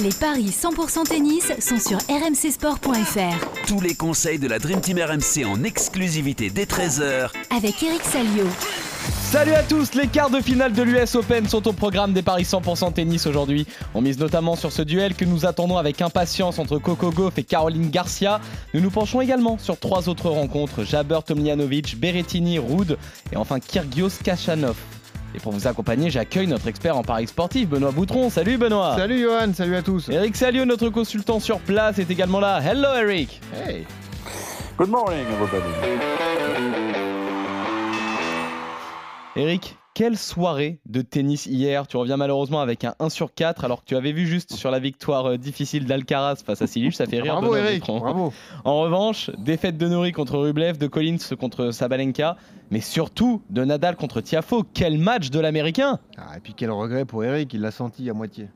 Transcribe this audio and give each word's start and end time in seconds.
Les 0.00 0.10
paris 0.10 0.46
100% 0.46 1.04
tennis 1.04 1.52
sont 1.60 1.78
sur 1.78 1.98
rmcsport.fr. 2.08 3.66
Tous 3.68 3.80
les 3.80 3.94
conseils 3.94 4.40
de 4.40 4.48
la 4.48 4.58
Dream 4.58 4.80
Team 4.80 4.98
RMC 4.98 5.44
en 5.46 5.62
exclusivité 5.62 6.50
dès 6.50 6.64
13h 6.64 7.30
Avec 7.56 7.80
Eric 7.80 8.02
Salio. 8.02 8.44
Salut 9.30 9.52
à 9.52 9.62
tous, 9.62 9.94
les 9.94 10.08
quarts 10.08 10.30
de 10.30 10.40
finale 10.40 10.72
de 10.72 10.82
l'US 10.82 11.14
Open 11.14 11.48
sont 11.48 11.68
au 11.68 11.72
programme 11.72 12.12
des 12.12 12.22
paris 12.22 12.42
100% 12.42 12.92
tennis 12.94 13.28
aujourd'hui. 13.28 13.68
On 13.94 14.00
mise 14.00 14.18
notamment 14.18 14.56
sur 14.56 14.72
ce 14.72 14.82
duel 14.82 15.14
que 15.14 15.24
nous 15.24 15.46
attendons 15.46 15.76
avec 15.76 16.02
impatience 16.02 16.58
entre 16.58 16.78
Coco 16.78 17.12
Gauff 17.12 17.38
et 17.38 17.44
Caroline 17.44 17.90
Garcia. 17.90 18.40
Nous 18.74 18.80
nous 18.80 18.90
penchons 18.90 19.20
également 19.20 19.58
sur 19.58 19.78
trois 19.78 20.08
autres 20.08 20.28
rencontres, 20.28 20.82
Jaber 20.82 21.20
Tomljanovic, 21.24 22.00
Berrettini, 22.00 22.58
Rude 22.58 22.98
et 23.30 23.36
enfin 23.36 23.60
Kyrgios 23.60 24.10
Kachanov. 24.24 24.74
Et 25.34 25.40
pour 25.40 25.52
vous 25.52 25.66
accompagner, 25.66 26.10
j'accueille 26.10 26.46
notre 26.46 26.68
expert 26.68 26.96
en 26.96 27.02
paris 27.02 27.26
sportif, 27.26 27.68
Benoît 27.68 27.90
Boutron. 27.90 28.30
Salut 28.30 28.56
Benoît 28.56 28.94
Salut 28.96 29.20
Johan, 29.20 29.52
salut 29.52 29.74
à 29.74 29.82
tous 29.82 30.08
Eric 30.08 30.36
Salio, 30.36 30.64
notre 30.64 30.90
consultant 30.90 31.40
sur 31.40 31.58
place, 31.58 31.98
est 31.98 32.10
également 32.10 32.38
là. 32.40 32.60
Hello 32.62 32.88
Eric 32.96 33.40
Hey 33.52 33.84
Good 34.78 34.88
morning, 34.88 35.24
everybody. 35.32 35.64
Eric, 39.36 39.76
quelle 39.94 40.18
soirée 40.18 40.80
de 40.86 41.00
tennis 41.02 41.46
hier 41.46 41.86
Tu 41.86 41.96
reviens 41.96 42.16
malheureusement 42.16 42.60
avec 42.60 42.84
un 42.84 42.94
1 42.98 43.08
sur 43.08 43.32
4 43.32 43.64
alors 43.64 43.80
que 43.82 43.86
tu 43.86 43.96
avais 43.96 44.12
vu 44.12 44.26
juste 44.26 44.52
sur 44.54 44.70
la 44.70 44.80
victoire 44.80 45.26
euh, 45.26 45.36
difficile 45.38 45.86
d'Alcaraz 45.86 46.42
face 46.44 46.60
à 46.62 46.66
Silic, 46.66 46.94
ça 46.94 47.06
fait 47.06 47.20
rire. 47.20 47.34
Bravo 47.40 47.54
Eric, 47.56 47.84
bravo 47.86 48.32
En 48.64 48.80
revanche, 48.80 49.30
défaite 49.38 49.78
de 49.78 49.86
Nori 49.88 50.12
contre 50.12 50.36
Rublev, 50.38 50.78
de 50.78 50.86
Collins 50.88 51.16
contre 51.38 51.70
Sabalenka, 51.70 52.36
mais 52.70 52.80
surtout 52.80 53.42
de 53.50 53.64
Nadal 53.64 53.96
contre 53.96 54.20
Tiafo. 54.20 54.64
Quel 54.74 54.98
match 54.98 55.30
de 55.30 55.38
l'américain 55.40 56.00
ah, 56.18 56.36
Et 56.36 56.40
puis 56.40 56.54
quel 56.56 56.70
regret 56.72 57.04
pour 57.04 57.22
Eric, 57.24 57.54
il 57.54 57.60
l'a 57.60 57.70
senti 57.70 58.10
à 58.10 58.14
moitié. 58.14 58.48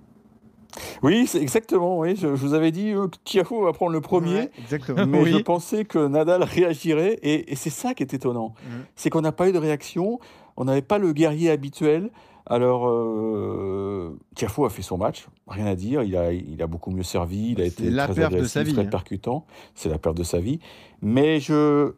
Oui, 1.02 1.26
c'est 1.26 1.40
exactement. 1.40 1.98
Oui, 1.98 2.14
je, 2.14 2.28
je 2.28 2.40
vous 2.42 2.54
avais 2.54 2.70
dit 2.70 2.90
euh, 2.92 3.08
que 3.08 3.16
Tiafo 3.24 3.64
va 3.64 3.72
prendre 3.72 3.92
le 3.92 4.00
premier, 4.00 4.34
Ouais, 4.34 4.50
exactement. 4.58 5.06
mais 5.06 5.20
Oui. 5.22 5.32
je 5.32 5.38
pensais 5.38 5.84
que 5.84 6.06
Nadal 6.08 6.42
réagirait, 6.42 7.18
et, 7.22 7.52
et 7.52 7.56
c'est 7.56 7.70
ça 7.70 7.94
qui 7.94 8.02
est 8.02 8.12
étonnant. 8.14 8.54
Mhm. 8.68 8.84
C'est 8.94 9.10
qu'on 9.10 9.22
n'a 9.22 9.32
pas 9.32 9.48
eu 9.48 9.52
de 9.52 9.58
réaction, 9.58 10.20
on 10.58 10.64
n'avait 10.66 10.82
pas 10.82 10.98
le 10.98 11.14
guerrier 11.14 11.50
habituel. 11.50 12.10
Alors, 12.44 12.88
euh, 12.88 14.18
Tiafo 14.34 14.64
a 14.64 14.70
fait 14.70 14.82
son 14.82 14.98
match, 14.98 15.26
rien 15.46 15.66
à 15.66 15.74
dire. 15.74 16.02
Il 16.02 16.16
a, 16.16 16.32
il 16.32 16.60
a 16.62 16.66
beaucoup 16.66 16.90
mieux 16.90 17.02
servi, 17.02 17.52
il 17.52 17.60
a 17.60 17.64
C'est 17.64 17.70
été 17.84 17.90
la 17.90 18.06
très 18.06 18.14
perte 18.14 18.34
de 18.34 18.44
sa 18.44 18.62
vie, 18.62 18.72
très 18.72 18.82
hein. 18.82 18.88
percutant. 18.90 19.46
C'est 19.74 19.88
la 19.88 19.98
perte 19.98 20.16
de 20.16 20.22
sa 20.24 20.40
vie. 20.40 20.58
Mais 21.00 21.40
je, 21.40 21.92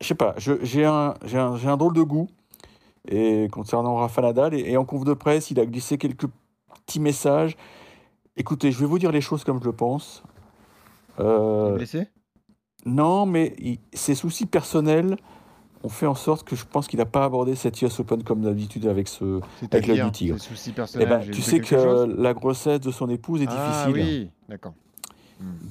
je 0.00 0.06
sais 0.06 0.14
pas, 0.14 0.34
j'ai 0.36 0.84
un, 0.84 1.14
un, 1.34 1.66
un 1.66 1.76
drôle 1.76 1.94
de 1.94 2.02
goût. 2.02 2.28
Et 3.08 3.48
concernant 3.50 3.96
Rafa 3.96 4.22
Nadal, 4.22 4.54
et, 4.54 4.70
et 4.70 4.76
en 4.76 4.84
conf 4.84 5.04
de 5.04 5.14
presse, 5.14 5.50
il 5.50 5.58
a 5.58 5.66
glissé 5.66 5.98
quelques 5.98 6.26
petits 6.84 7.00
messages. 7.00 7.56
Écoutez, 8.36 8.70
je 8.72 8.78
vais 8.78 8.86
vous 8.86 8.98
dire 8.98 9.10
les 9.10 9.20
choses 9.20 9.42
comme 9.44 9.58
je 9.60 9.64
le 9.64 9.72
pense. 9.72 10.22
Euh, 11.20 11.74
blessé? 11.74 12.08
Non, 12.86 13.26
mais 13.26 13.54
il- 13.58 13.78
ses 13.92 14.14
soucis 14.14 14.46
personnels 14.46 15.16
ont 15.84 15.88
fait 15.88 16.06
en 16.06 16.14
sorte 16.14 16.44
que 16.46 16.54
je 16.56 16.64
pense 16.70 16.86
qu'il 16.86 16.98
n'a 16.98 17.04
pas 17.06 17.24
abordé 17.24 17.54
cette 17.54 17.80
US 17.82 17.98
Open 18.00 18.22
comme 18.22 18.42
d'habitude 18.42 18.86
avec 18.86 19.08
ce. 19.08 19.24
Avec 19.24 19.42
le 19.86 19.94
C'est-à-dire, 19.94 20.12
tigre. 20.12 20.36
Eh 21.00 21.06
ben, 21.06 21.20
tu 21.20 21.40
sais 21.42 21.60
que 21.60 22.20
la 22.20 22.34
grossesse 22.34 22.80
de 22.80 22.90
son 22.90 23.08
épouse 23.10 23.42
est 23.42 23.48
Ah 23.48 23.86
difficile. 23.86 24.04
oui, 24.04 24.30
d'accord. 24.48 24.72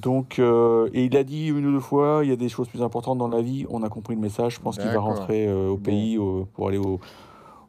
Donc, 0.02 0.38
euh, 0.38 0.90
et 0.92 1.04
il 1.06 1.16
a 1.16 1.24
dit 1.24 1.46
une 1.48 1.64
ou 1.66 1.72
deux 1.72 1.80
fois, 1.80 2.20
il 2.24 2.28
y 2.28 2.32
a 2.32 2.36
des 2.36 2.50
choses 2.50 2.68
plus 2.68 2.82
importantes 2.82 3.16
dans 3.16 3.28
la 3.28 3.40
vie. 3.40 3.64
On 3.70 3.82
a 3.82 3.88
compris 3.88 4.14
le 4.14 4.20
message. 4.20 4.56
Je 4.56 4.60
pense 4.60 4.76
qu'il 4.76 4.86
va 4.94 5.00
rentrer 5.00 5.46
euh, 5.48 5.70
au 5.70 5.76
Bon. 5.76 5.82
pays 5.82 6.18
au- 6.18 6.46
pour 6.52 6.68
aller 6.68 6.76
au, 6.76 7.00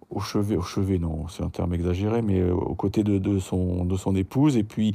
au 0.09 0.19
chevet. 0.19 0.57
Au 0.57 0.61
chevet, 0.61 0.97
non, 0.97 1.27
c'est 1.29 1.43
un 1.43 1.49
terme 1.49 1.73
exagéré, 1.73 2.21
mais 2.21 2.39
euh, 2.41 2.53
aux 2.53 2.75
côtés 2.75 3.03
de, 3.03 3.19
de 3.19 3.39
son, 3.39 3.85
de 3.85 3.95
son 3.95 4.15
épouse. 4.17 4.57
Et 4.57 4.63
puis, 4.63 4.93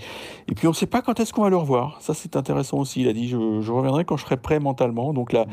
et 0.48 0.54
puis 0.54 0.66
on 0.66 0.70
ne 0.70 0.76
sait 0.76 0.86
pas 0.86 1.00
quand 1.00 1.18
est-ce 1.18 1.32
qu'on 1.32 1.42
va 1.44 1.48
le 1.48 1.56
revoir. 1.56 1.96
Ça, 2.02 2.12
c'est 2.12 2.36
intéressant 2.36 2.76
aussi. 2.78 3.00
Il 3.00 3.08
a 3.08 3.14
dit, 3.14 3.26
je, 3.26 3.60
je 3.62 3.72
reviendrai 3.72 4.04
quand 4.04 4.18
je 4.18 4.24
serai 4.24 4.36
prêt 4.36 4.60
mentalement. 4.60 5.14
Donc 5.14 5.32
là, 5.32 5.46
Bon. 5.46 5.52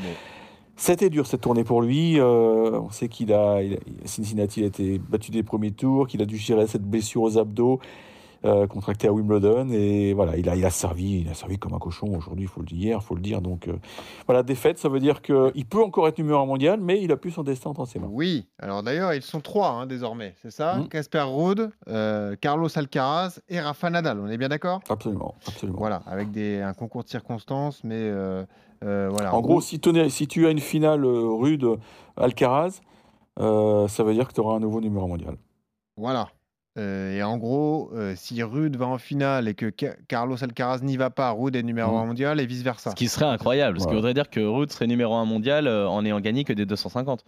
C'était 0.75 1.09
dur 1.09 1.27
cette 1.27 1.41
tournée 1.41 1.63
pour 1.63 1.81
lui. 1.81 2.19
Euh, 2.19 2.79
on 2.79 2.89
sait 2.89 3.07
qu'il 3.07 3.33
a, 3.33 3.61
il 3.61 3.79
Cincinnati 4.05 4.61
il 4.61 4.63
a 4.63 4.67
été 4.67 4.99
battu 4.99 5.31
des 5.31 5.43
premiers 5.43 5.71
tours, 5.71 6.07
qu'il 6.07 6.21
a 6.21 6.25
dû 6.25 6.37
gérer 6.37 6.67
cette 6.67 6.83
blessure 6.83 7.21
aux 7.23 7.37
abdos 7.37 7.79
euh, 8.45 8.67
contractée 8.67 9.07
à 9.07 9.13
Wimbledon 9.13 9.69
et 9.71 10.13
voilà, 10.13 10.37
il 10.37 10.47
a, 10.49 10.55
il 10.55 10.63
a 10.65 10.69
servi, 10.69 11.21
il 11.21 11.29
a 11.29 11.33
servi 11.33 11.57
comme 11.57 11.73
un 11.73 11.79
cochon 11.79 12.15
aujourd'hui, 12.15 12.45
il 12.45 12.47
faut 12.47 12.59
le 12.61 12.67
dire, 12.67 12.77
hier, 12.77 13.03
faut 13.03 13.15
le 13.15 13.21
dire. 13.21 13.41
Donc 13.41 13.67
euh, 13.67 13.73
voilà, 14.27 14.43
défaite, 14.43 14.77
ça 14.77 14.87
veut 14.87 14.99
dire 14.99 15.23
que 15.23 15.51
il 15.55 15.65
peut 15.65 15.81
encore 15.81 16.07
être 16.07 16.19
numéro 16.19 16.39
un 16.39 16.45
mondial, 16.45 16.79
mais 16.79 17.01
il 17.01 17.11
a 17.11 17.17
plus 17.17 17.31
son 17.31 17.41
destin 17.41 17.71
entre 17.71 17.85
ses 17.87 17.97
mains. 17.97 18.09
Oui, 18.11 18.47
alors 18.59 18.83
d'ailleurs, 18.83 19.13
ils 19.13 19.23
sont 19.23 19.39
trois 19.39 19.69
hein, 19.69 19.87
désormais, 19.87 20.35
c'est 20.43 20.51
ça? 20.51 20.75
Mhm. 20.75 20.89
Casper 20.89 21.25
Ruud, 21.27 21.71
euh, 21.87 22.35
Carlos 22.39 22.69
Alcaraz 22.75 23.39
et 23.49 23.59
Rafa 23.59 23.89
Nadal, 23.89 24.19
on 24.19 24.27
est 24.27 24.37
bien 24.37 24.49
d'accord? 24.49 24.81
Absolument, 24.89 25.33
absolument. 25.47 25.79
Voilà, 25.79 26.03
avec 26.05 26.29
des, 26.29 26.61
un 26.61 26.73
concours 26.73 27.03
de 27.03 27.09
circonstances, 27.09 27.83
mais 27.83 28.11
voilà. 29.09 29.33
En 29.35 29.41
gros, 29.41 29.61
si, 29.61 29.79
tenais- 29.79 30.09
si 30.09 30.27
tu 30.27 30.45
as 30.47 30.51
une 30.51 30.59
finale 30.59 31.03
euh, 31.05 31.29
rude 31.33 31.65
Alcaraz, 32.17 32.81
euh, 33.39 33.87
ça 33.87 34.03
veut 34.03 34.13
dire 34.13 34.27
que 34.27 34.33
tu 34.33 34.39
auras 34.41 34.55
un 34.55 34.59
nouveau 34.59 34.81
numéro 34.81 35.07
mondial. 35.07 35.35
Voilà. 35.97 36.29
Euh, 36.77 37.15
et 37.17 37.23
en 37.23 37.37
gros, 37.37 37.89
euh, 37.93 38.13
si 38.17 38.43
Rude 38.43 38.75
va 38.75 38.85
en 38.87 38.97
finale 38.97 39.47
et 39.47 39.53
que 39.53 39.71
Ca- 39.79 39.95
Carlos 40.09 40.35
Alcaraz 40.43 40.79
n'y 40.83 40.97
va 40.97 41.09
pas, 41.09 41.31
Rude 41.31 41.55
est 41.55 41.63
numéro 41.63 41.91
Mhm. 41.93 41.97
1 41.99 42.05
mondial 42.05 42.39
et 42.41 42.45
vice-versa. 42.45 42.89
Ce 42.91 42.95
qui 42.95 43.07
serait 43.07 43.25
incroyable, 43.25 43.77
ce 43.79 43.83
qui 43.83 43.85
Voilà. 43.87 43.99
voudrait 43.99 44.13
dire 44.13 44.29
que 44.29 44.41
Ruud 44.41 44.69
serait 44.71 44.87
numéro 44.87 45.13
1 45.15 45.23
mondial 45.23 45.67
euh, 45.67 45.87
en 45.87 46.03
ayant 46.03 46.19
gagné 46.19 46.43
que 46.43 46.51
des 46.51 46.65
250. 46.65 47.23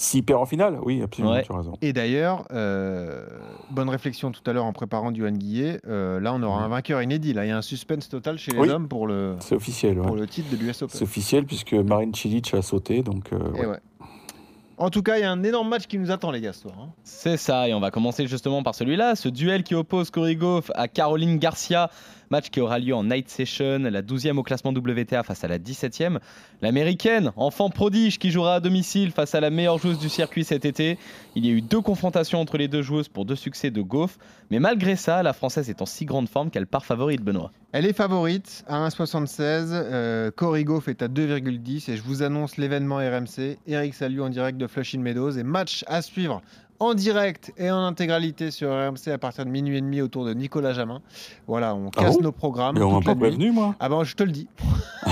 S'il 0.00 0.22
perd 0.22 0.40
en 0.40 0.46
finale, 0.46 0.78
oui, 0.84 1.02
absolument, 1.02 1.34
Ouais. 1.34 1.42
tu 1.42 1.52
as 1.52 1.56
raison. 1.56 1.72
Et 1.82 1.92
d'ailleurs, 1.92 2.44
euh, 2.52 3.26
bonne 3.70 3.88
réflexion 3.88 4.30
tout 4.30 4.48
à 4.48 4.52
l'heure 4.52 4.64
en 4.64 4.72
préparant 4.72 5.10
Duane 5.10 5.36
Guillet, 5.38 5.80
euh, 5.88 6.20
là 6.20 6.32
on 6.34 6.42
aura 6.44 6.62
un 6.62 6.68
vainqueur 6.68 7.02
inédit. 7.02 7.32
Là, 7.32 7.44
il 7.44 7.48
y 7.48 7.50
a 7.50 7.56
un 7.56 7.62
suspense 7.62 8.08
total 8.08 8.38
chez 8.38 8.52
les 8.52 8.58
Oui. 8.60 8.68
hommes 8.70 8.86
pour 8.86 9.08
le, 9.08 9.34
C'est 9.40 9.56
officiel. 9.56 9.98
ouais. 9.98 10.06
pour 10.06 10.14
le 10.14 10.28
titre 10.28 10.50
de 10.50 10.56
l'US 10.56 10.82
Open. 10.82 10.96
C'est 10.96 11.02
officiel 11.02 11.44
puisque 11.46 11.72
Marine 11.74 12.14
Cilic 12.14 12.54
a 12.54 12.62
sauté, 12.62 13.02
donc 13.02 13.32
euh, 13.32 13.38
Et 13.56 13.60
ouais. 13.62 13.66
ouais. 13.66 13.78
En 14.80 14.90
tout 14.90 15.02
cas, 15.02 15.16
il 15.16 15.22
y 15.22 15.24
a 15.24 15.32
un 15.32 15.42
énorme 15.42 15.68
match 15.68 15.88
qui 15.88 15.98
nous 15.98 16.12
attend, 16.12 16.30
les 16.30 16.40
gars, 16.40 16.52
ce 16.52 16.60
soir. 16.62 16.74
hein. 16.80 16.90
C'est 17.02 17.36
ça, 17.36 17.68
et 17.68 17.74
on 17.74 17.80
va 17.80 17.90
commencer 17.90 18.28
justement 18.28 18.62
par 18.62 18.76
celui-là, 18.76 19.16
ce 19.16 19.28
duel 19.28 19.64
qui 19.64 19.74
oppose 19.74 20.10
Corey 20.12 20.36
Goff 20.36 20.70
à 20.76 20.86
Caroline 20.86 21.38
Garcia, 21.38 21.90
match 22.30 22.50
qui 22.50 22.60
aura 22.60 22.78
lieu 22.78 22.94
en 22.94 23.04
night 23.04 23.28
session, 23.28 23.78
la 23.78 24.02
12e 24.02 24.36
au 24.36 24.42
classement 24.42 24.70
WTA 24.70 25.22
face 25.22 25.44
à 25.44 25.48
la 25.48 25.58
17e. 25.58 26.18
L'américaine, 26.62 27.32
enfant 27.36 27.70
prodige 27.70 28.18
qui 28.18 28.30
jouera 28.30 28.56
à 28.56 28.60
domicile 28.60 29.10
face 29.12 29.34
à 29.34 29.40
la 29.40 29.50
meilleure 29.50 29.78
joueuse 29.78 29.98
du 29.98 30.08
circuit 30.08 30.44
cet 30.44 30.64
été. 30.64 30.98
Il 31.34 31.46
y 31.46 31.48
a 31.50 31.52
eu 31.52 31.62
deux 31.62 31.80
confrontations 31.80 32.40
entre 32.40 32.58
les 32.58 32.68
deux 32.68 32.82
joueuses 32.82 33.08
pour 33.08 33.24
deux 33.24 33.36
succès 33.36 33.70
de 33.70 33.80
Goff, 33.80 34.18
mais 34.50 34.58
malgré 34.58 34.96
ça, 34.96 35.22
la 35.22 35.32
française 35.32 35.70
est 35.70 35.82
en 35.82 35.86
si 35.86 36.04
grande 36.04 36.28
forme 36.28 36.50
qu'elle 36.50 36.66
part 36.66 36.84
favorite, 36.84 37.22
Benoît. 37.22 37.52
Elle 37.70 37.84
est 37.84 37.92
favorite 37.92 38.64
à 38.66 38.88
1,76. 38.88 39.68
Euh, 39.72 40.30
Goff 40.34 40.88
est 40.88 41.02
à 41.02 41.08
2,10. 41.08 41.90
Et 41.90 41.96
je 41.98 42.02
vous 42.02 42.22
annonce 42.22 42.56
l'événement 42.56 42.96
RMC. 42.96 43.58
Eric 43.66 43.94
Salou 43.94 44.22
en 44.22 44.30
direct 44.30 44.56
de 44.56 44.66
Flushing 44.66 45.02
Meadows. 45.02 45.32
Et 45.32 45.42
match 45.42 45.84
à 45.86 46.00
suivre 46.00 46.40
en 46.80 46.94
direct 46.94 47.52
et 47.56 47.70
en 47.70 47.84
intégralité 47.84 48.50
sur 48.50 48.70
RMC 48.70 49.08
à 49.12 49.18
partir 49.18 49.44
de 49.44 49.50
minuit 49.50 49.76
et 49.78 49.80
demi 49.80 50.00
autour 50.00 50.24
de 50.24 50.32
Nicolas 50.34 50.72
Jamin. 50.72 51.00
Voilà, 51.46 51.74
on 51.74 51.90
Ah 51.96 52.02
casse 52.02 52.16
bon 52.16 52.22
nos 52.22 52.32
programmes. 52.32 52.76
Mais 52.78 52.84
on 52.84 52.92
m'a 52.92 53.04
pas 53.04 53.14
prévenu, 53.16 53.50
moi. 53.50 53.74
Ah 53.80 53.88
ben, 53.88 54.04
je 54.04 54.14
te 54.14 54.22
le 54.22 54.30
dis. 54.30 54.48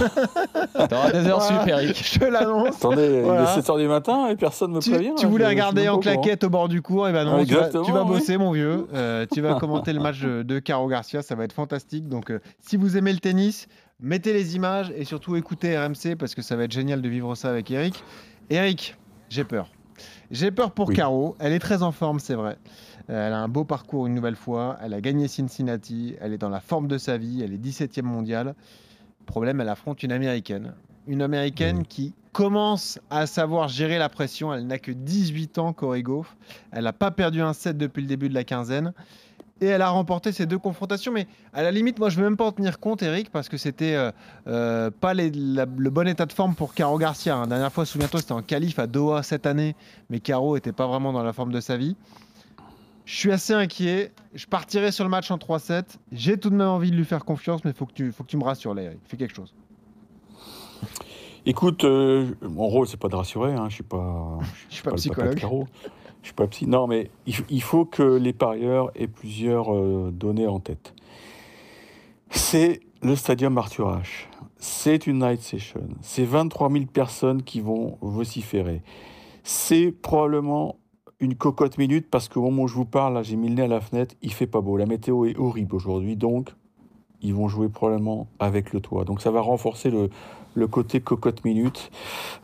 T'auras 0.88 1.10
des 1.12 1.26
heures 1.26 1.40
Voilà. 1.40 1.92
Je 1.92 2.18
te 2.18 2.24
l'annonce. 2.24 2.76
Attendez, 2.76 3.22
Voilà. 3.22 3.52
il 3.54 3.58
est 3.58 3.62
7h 3.62 3.78
du 3.80 3.88
matin 3.88 4.28
et 4.28 4.36
personne 4.36 4.70
ne 4.70 4.76
me 4.76 4.80
Tu, 4.80 4.90
prévient. 4.90 5.12
tu 5.16 5.26
hein, 5.26 5.28
voulais 5.28 5.46
regarder 5.46 5.88
en 5.88 5.98
claquette 5.98 6.44
au 6.44 6.50
bord 6.50 6.68
du 6.68 6.82
cours, 6.82 7.08
et 7.08 7.12
ben 7.12 7.24
non, 7.24 7.38
Ah, 7.40 7.44
tu 7.44 7.52
vas, 7.54 7.58
exactement, 7.58 7.84
tu 7.84 7.92
vas 7.92 8.02
oui. 8.04 8.08
bosser 8.08 8.36
mon 8.36 8.52
vieux. 8.52 8.86
Euh, 8.94 9.26
tu 9.32 9.40
vas 9.40 9.54
commenter 9.54 9.92
le 9.92 10.00
match 10.00 10.20
de, 10.20 10.42
de 10.42 10.58
Caro 10.58 10.86
Garcia, 10.88 11.22
ça 11.22 11.34
va 11.34 11.44
être 11.44 11.52
fantastique. 11.52 12.08
Donc 12.08 12.30
euh, 12.30 12.40
si 12.60 12.76
vous 12.76 12.96
aimez 12.96 13.12
le 13.12 13.18
tennis, 13.18 13.66
mettez 14.00 14.32
les 14.32 14.54
images 14.56 14.92
et 14.96 15.04
surtout 15.04 15.36
écoutez 15.36 15.76
RMC 15.78 16.16
parce 16.18 16.34
que 16.34 16.42
ça 16.42 16.54
va 16.56 16.64
être 16.64 16.72
génial 16.72 17.02
de 17.02 17.08
vivre 17.08 17.34
ça 17.34 17.48
avec 17.50 17.70
Eric. 17.70 18.04
Eric, 18.50 18.96
j'ai 19.30 19.44
peur. 19.44 19.68
J'ai 20.30 20.50
peur 20.50 20.72
pour 20.72 20.88
Oui. 20.88 20.96
Caro. 20.96 21.36
Elle 21.38 21.52
est 21.52 21.58
très 21.58 21.82
en 21.82 21.92
forme, 21.92 22.18
c'est 22.18 22.34
vrai. 22.34 22.56
Euh, 23.10 23.26
Elle 23.26 23.32
a 23.32 23.38
un 23.38 23.48
beau 23.48 23.64
parcours 23.64 24.06
une 24.06 24.14
nouvelle 24.14 24.36
fois. 24.36 24.76
Elle 24.82 24.94
a 24.94 25.00
gagné 25.00 25.28
Cincinnati. 25.28 26.16
Elle 26.20 26.32
est 26.32 26.38
dans 26.38 26.48
la 26.48 26.60
forme 26.60 26.88
de 26.88 26.98
sa 26.98 27.16
vie. 27.16 27.42
Elle 27.42 27.52
est 27.52 27.58
17e 27.58 28.02
mondiale. 28.02 28.54
Problème, 29.26 29.60
elle 29.60 29.68
affronte 29.68 30.02
une 30.02 30.12
américaine. 30.12 30.74
Une 31.06 31.22
américaine 31.22 31.84
qui 31.86 32.14
commence 32.32 32.98
à 33.10 33.26
savoir 33.26 33.68
gérer 33.68 33.98
la 33.98 34.08
pression. 34.08 34.52
Elle 34.52 34.66
n'a 34.66 34.78
que 34.78 34.92
18 34.92 35.58
ans, 35.58 35.72
Corey 35.72 36.02
Goff. 36.02 36.36
Elle 36.72 36.84
n'a 36.84 36.92
pas 36.92 37.10
perdu 37.10 37.40
un 37.40 37.52
set 37.52 37.76
depuis 37.78 38.02
le 38.02 38.08
début 38.08 38.28
de 38.28 38.34
la 38.34 38.44
quinzaine. 38.44 38.92
Et 39.60 39.66
elle 39.66 39.80
a 39.80 39.88
remporté 39.88 40.32
ces 40.32 40.44
deux 40.44 40.58
confrontations. 40.58 41.12
Mais 41.12 41.26
à 41.54 41.62
la 41.62 41.70
limite, 41.70 41.98
moi, 41.98 42.10
je 42.10 42.18
ne 42.18 42.22
veux 42.24 42.28
même 42.28 42.36
pas 42.36 42.44
en 42.44 42.52
tenir 42.52 42.78
compte, 42.78 43.02
Eric, 43.02 43.30
parce 43.30 43.48
que 43.48 43.56
c'était 43.56 43.94
euh, 43.94 44.12
euh, 44.48 44.90
pas 44.90 45.14
les- 45.14 45.30
la- 45.30 45.64
le 45.64 45.90
bon 45.90 46.06
état 46.06 46.26
de 46.26 46.32
forme 46.32 46.54
pour 46.54 46.74
Caro 46.74 46.98
Garcia. 46.98 47.38
La 47.40 47.46
dernière 47.46 47.72
fois, 47.72 47.86
souviens-toi, 47.86 48.20
c'était 48.20 48.32
en 48.32 48.42
qualif 48.42 48.78
à 48.78 48.86
Doha 48.86 49.22
cette 49.22 49.46
année. 49.46 49.74
Mais 50.10 50.20
Caro 50.20 50.56
n'était 50.56 50.72
pas 50.72 50.86
vraiment 50.86 51.12
dans 51.12 51.22
la 51.22 51.32
forme 51.32 51.52
de 51.52 51.60
sa 51.60 51.76
vie. 51.78 51.96
Je 53.06 53.16
suis 53.16 53.32
assez 53.32 53.54
inquiet. 53.54 54.12
Je 54.34 54.46
partirai 54.46 54.92
sur 54.92 55.04
le 55.04 55.10
match 55.10 55.30
en 55.30 55.38
3-7. 55.38 55.84
J'ai 56.12 56.36
tout 56.38 56.50
de 56.50 56.56
même 56.56 56.68
envie 56.68 56.90
de 56.90 56.96
lui 56.96 57.04
faire 57.06 57.24
confiance, 57.24 57.64
mais 57.64 57.70
il 57.70 57.74
faut, 57.76 57.86
que 57.86 57.92
tu- 57.94 58.12
faut 58.12 58.24
que 58.24 58.28
tu 58.28 58.36
me 58.36 58.44
rassures, 58.44 58.74
là, 58.74 58.82
Eric. 58.82 58.98
Fais 59.06 59.16
quelque 59.16 59.34
chose. 59.34 59.54
Écoute, 61.48 61.84
euh, 61.84 62.26
mon 62.42 62.66
rôle, 62.66 62.88
c'est 62.88 62.96
pas 62.96 63.08
de 63.08 63.14
rassurer. 63.14 63.52
Hein, 63.54 63.66
je 63.68 63.74
suis 63.76 63.84
pas. 63.84 64.38
Je 64.68 64.74
suis 64.74 64.82
pas 64.82 64.90
le 64.90 64.96
papa 64.96 64.96
de 64.96 65.34
psychologue. 65.34 65.34
Caro. 65.38 65.68
Pas 66.34 66.46
psy. 66.46 66.66
Non, 66.66 66.86
mais 66.86 67.10
il, 67.26 67.62
faut 67.62 67.84
que 67.84 68.02
les 68.02 68.32
parieurs 68.32 68.90
aient 68.94 69.06
plusieurs 69.06 69.74
euh, 69.74 70.10
données 70.12 70.46
en 70.46 70.60
tête. 70.60 70.94
C'est 72.30 72.80
le 73.02 73.14
stadium 73.16 73.56
Arthur 73.58 73.90
H. 73.90 74.26
C'est 74.58 75.06
une 75.06 75.20
night 75.20 75.40
session. 75.40 75.82
C'est 76.00 76.24
23 76.24 76.70
000 76.70 76.86
personnes 76.86 77.42
qui 77.42 77.60
vont 77.60 77.98
vociférer. 78.00 78.82
C'est 79.44 79.92
probablement 79.92 80.76
une 81.20 81.34
cocotte 81.34 81.78
minute 81.78 82.08
parce 82.10 82.28
qu'au 82.28 82.42
moment 82.42 82.64
où 82.64 82.68
je 82.68 82.74
vous 82.74 82.84
parle, 82.84 83.22
j'ai 83.24 83.36
mis 83.36 83.48
le 83.48 83.54
nez 83.54 83.62
à 83.62 83.68
la 83.68 83.80
fenêtre, 83.80 84.14
il 84.22 84.32
fait 84.32 84.46
pas 84.46 84.60
beau. 84.60 84.76
La 84.76 84.86
météo 84.86 85.24
est 85.24 85.36
horrible 85.38 85.74
aujourd'hui, 85.74 86.16
donc 86.16 86.50
ils 87.22 87.34
vont 87.34 87.48
jouer 87.48 87.68
probablement 87.68 88.28
avec 88.38 88.72
le 88.72 88.80
toit. 88.80 89.04
Donc 89.04 89.22
ça 89.22 89.30
va 89.30 89.40
renforcer 89.40 89.90
le, 89.90 90.10
le 90.56 90.66
côté 90.66 91.00
cocotte 91.00 91.44
minute. 91.44 91.90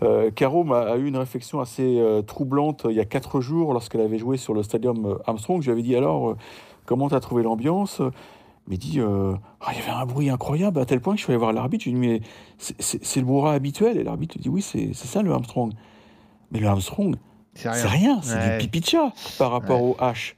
Euh, 0.02 0.30
Caro 0.30 0.62
m'a- 0.64 0.82
a 0.82 0.96
eu 0.96 1.06
une 1.06 1.16
réflexion 1.16 1.60
assez 1.60 1.98
euh, 1.98 2.22
troublante 2.22 2.86
il 2.88 2.94
y 2.94 3.00
a 3.00 3.04
quatre 3.04 3.40
jours 3.40 3.72
lorsqu'elle 3.72 4.02
avait 4.02 4.18
joué 4.18 4.36
sur 4.36 4.54
le 4.54 4.62
stadium 4.62 5.04
euh, 5.06 5.14
Armstrong. 5.26 5.60
Je 5.62 5.66
lui 5.66 5.72
avais 5.72 5.82
dit 5.82 5.96
alors, 5.96 6.30
euh, 6.30 6.36
comment 6.86 7.08
tu 7.08 7.14
as 7.14 7.20
trouvé 7.20 7.42
l'ambiance? 7.42 8.00
Il 8.68 8.70
m'a 8.72 8.76
dit, 8.76 9.00
euh, 9.00 9.32
Ah, 9.60 9.70
il 9.72 9.78
y 9.80 9.82
avait 9.82 9.90
un 9.90 10.06
bruit 10.06 10.30
incroyable 10.30 10.78
à 10.78 10.84
tel 10.84 11.00
point 11.00 11.14
que 11.14 11.18
je 11.18 11.24
suis 11.24 11.32
allé 11.32 11.38
voir 11.38 11.52
l'arbitre. 11.52 11.84
Je 11.84 11.90
lui 11.90 11.96
ai 11.96 12.18
dit, 12.18 12.20
mais 12.20 12.74
c'est- 12.78 13.16
le 13.20 13.26
brouhaha 13.26 13.52
habituel. 13.54 13.96
Et 13.96 14.04
l'arbitre 14.04 14.36
lui 14.36 14.42
dit, 14.42 14.48
oui, 14.48 14.62
c'est 14.62 14.94
ça 14.94 15.22
le 15.22 15.32
Armstrong. 15.32 15.72
Mais 16.52 16.60
le 16.60 16.66
Armstrong, 16.68 17.16
C'est 17.54 17.68
rien, 17.70 18.20
c'est 18.22 18.34
Ouais. 18.36 18.58
du 18.58 18.68
pipi 18.68 18.80
de 18.80 18.86
chat 18.86 19.12
par 19.38 19.50
rapport 19.50 19.82
au 19.82 19.94
H. 20.00 20.34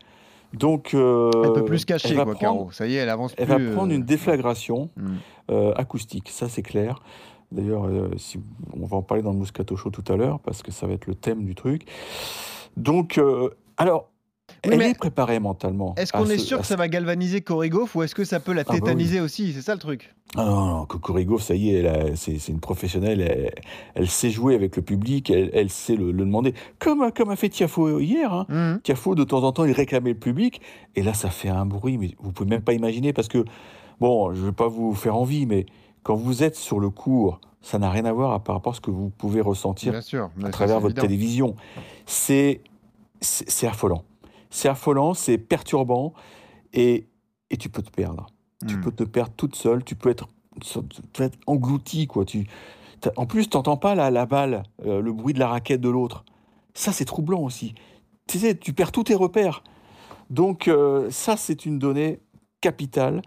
Donc, 0.52 0.94
euh, 0.94 1.30
Elle 1.44 1.52
peut 1.52 1.64
plus 1.64 1.80
se 1.80 1.86
cacher, 1.86 2.14
quoi, 2.14 2.24
prendre- 2.24 2.38
Caro. 2.38 2.70
Ça 2.72 2.86
y 2.86 2.94
est, 2.94 2.98
elle 2.98 3.08
avance 3.08 3.34
Elle 3.36 3.46
plus. 3.46 3.64
va 3.64 3.70
euh, 3.70 3.74
prendre 3.74 3.92
une 3.92 4.02
déflagration 4.04 4.88
euh, 5.50 5.72
acoustique, 5.74 6.28
ça 6.30 6.48
c'est 6.48 6.62
clair. 6.62 7.02
D'ailleurs, 7.52 7.85
euh, 7.87 8.11
si, 8.17 8.41
on 8.73 8.87
va 8.87 8.96
en 8.96 9.02
parler 9.02 9.23
dans 9.23 9.32
le 9.32 9.38
Moscato 9.38 9.76
Show 9.76 9.91
tout 9.91 10.05
à 10.12 10.17
l'heure, 10.17 10.41
parce 10.41 10.62
que 10.62 10.73
ça 10.73 10.87
va 10.87 10.94
être 10.94 11.06
le 11.06 11.14
thème 11.14 11.44
du 11.44 11.55
truc. 11.55 11.87
Donc, 12.76 13.19
euh, 13.19 13.50
alors, 13.76 14.11
Oui, 14.67 14.73
elle 14.75 14.82
est 14.82 14.99
préparée 14.99 15.38
mentalement. 15.41 15.94
Est-ce 15.96 16.12
qu'on 16.12 16.29
est 16.29 16.38
sûr 16.38 16.61
que 16.61 16.67
ça 16.67 16.76
va 16.76 16.88
galvaniser 16.88 17.41
Corrigoff 17.43 17.94
ou 17.94 18.02
est-ce 18.02 18.14
que 18.14 18.25
ça 18.25 18.41
peut 18.41 18.52
la 18.52 18.62
Ah 18.62 18.64
bah 18.64 18.75
oui. 18.75 18.81
tétaniser 18.81 19.20
aussi? 19.20 19.52
C'est 19.52 19.62
ça 19.62 19.75
le 19.75 19.79
truc. 19.79 20.14
Ah 20.37 20.44
non, 20.44 20.67
non, 20.67 20.87
Kokorigov, 20.87 21.41
ça 21.41 21.55
y 21.55 21.70
est, 21.70 22.17
c'est 22.17 22.49
une 22.49 22.58
professionnelle, 22.58 23.20
elle, 23.20 23.52
elle 23.94 24.08
sait 24.08 24.31
jouer 24.31 24.56
avec 24.56 24.75
le 24.75 24.82
public, 24.82 25.31
elle, 25.31 25.50
elle 25.52 25.70
sait 25.70 25.94
le, 25.94 26.11
le 26.11 26.25
demander. 26.25 26.55
Comme, 26.81 27.12
comme 27.12 27.31
a 27.31 27.37
fait 27.37 27.49
Tiafo 27.49 28.00
hier. 28.00 28.32
Hein. 28.32 28.46
Mhm. 28.49 28.81
Tiafo, 28.82 29.14
de 29.14 29.23
temps 29.23 29.44
en 29.44 29.52
temps, 29.52 29.64
il 29.64 29.73
réclamait 29.73 30.12
le 30.14 30.19
public, 30.19 30.61
et 30.96 31.02
là, 31.02 31.14
ça 31.14 31.31
fait 31.31 31.50
un 31.50 31.67
bruit, 31.67 31.99
mais 31.99 32.11
vous 32.19 32.32
pouvez 32.32 32.50
même 32.50 32.62
pas 32.62 32.73
imaginer, 32.73 33.12
parce 33.12 33.29
que, 33.29 33.44
bon, 34.00 34.35
je 34.35 34.41
ne 34.41 34.46
vais 34.46 34.52
pas 34.52 34.67
vous 34.67 34.93
faire 34.94 35.14
envie, 35.14 35.46
mais 35.46 35.67
quand 36.04 36.14
vous 36.14 36.44
êtes 36.44 36.54
sur 36.54 36.78
le 36.78 36.90
cours, 36.90 37.40
ça 37.62 37.78
n'a 37.80 37.90
rien 37.90 38.04
à 38.04 38.12
voir 38.12 38.40
par 38.42 38.54
rapport 38.54 38.72
à 38.74 38.76
ce 38.76 38.80
que 38.80 38.90
vous 38.92 39.10
pouvez 39.10 39.40
ressentir 39.40 39.90
Bien 39.92 40.00
sûr. 40.02 40.30
mais 40.36 40.46
à 40.46 40.50
travers 40.50 40.78
votre 40.78 40.94
évident. 40.94 41.02
télévision. 41.02 41.56
C'est 42.06 42.60
affolant. 43.62 44.04
C'est 44.50 44.68
affolant, 44.68 45.14
c'est 45.14 45.38
perturbant, 45.38 46.12
et, 46.72 47.08
et 47.50 47.56
tu 47.56 47.68
peux 47.68 47.82
te 47.82 47.90
perdre. 47.90 48.26
Tu 48.68 48.76
Hmm. 48.76 48.80
peux 48.80 48.92
te 48.92 49.04
perdre 49.04 49.32
toute 49.36 49.56
seule, 49.56 49.82
tu 49.84 49.94
peux 49.96 50.08
être, 50.10 50.28
tu 50.60 50.78
peux 51.12 51.24
être 51.24 51.38
englouti. 51.46 52.06
Quoi. 52.06 52.24
Tu, 52.24 52.46
en 53.16 53.26
plus, 53.26 53.48
tu 53.50 53.56
n'entends 53.56 53.76
pas 53.76 53.94
la, 53.94 54.10
la 54.10 54.24
balle, 54.26 54.62
euh, 54.86 55.00
le 55.02 55.12
bruit 55.12 55.34
de 55.34 55.38
la 55.40 55.48
raquette 55.48 55.80
de 55.80 55.88
l'autre. 55.90 56.24
Ça, 56.72 56.92
c'est 56.92 57.04
troublant 57.04 57.40
aussi. 57.40 57.74
Tu 58.26 58.38
sais, 58.38 58.56
tu 58.56 58.72
perds 58.72 58.92
tous 58.92 59.04
tes 59.04 59.14
repères. 59.14 59.62
Donc, 60.30 60.68
euh, 60.68 61.10
ça, 61.10 61.36
c'est 61.36 61.66
une 61.66 61.78
donnée 61.78 62.20
capitale. 62.60 63.20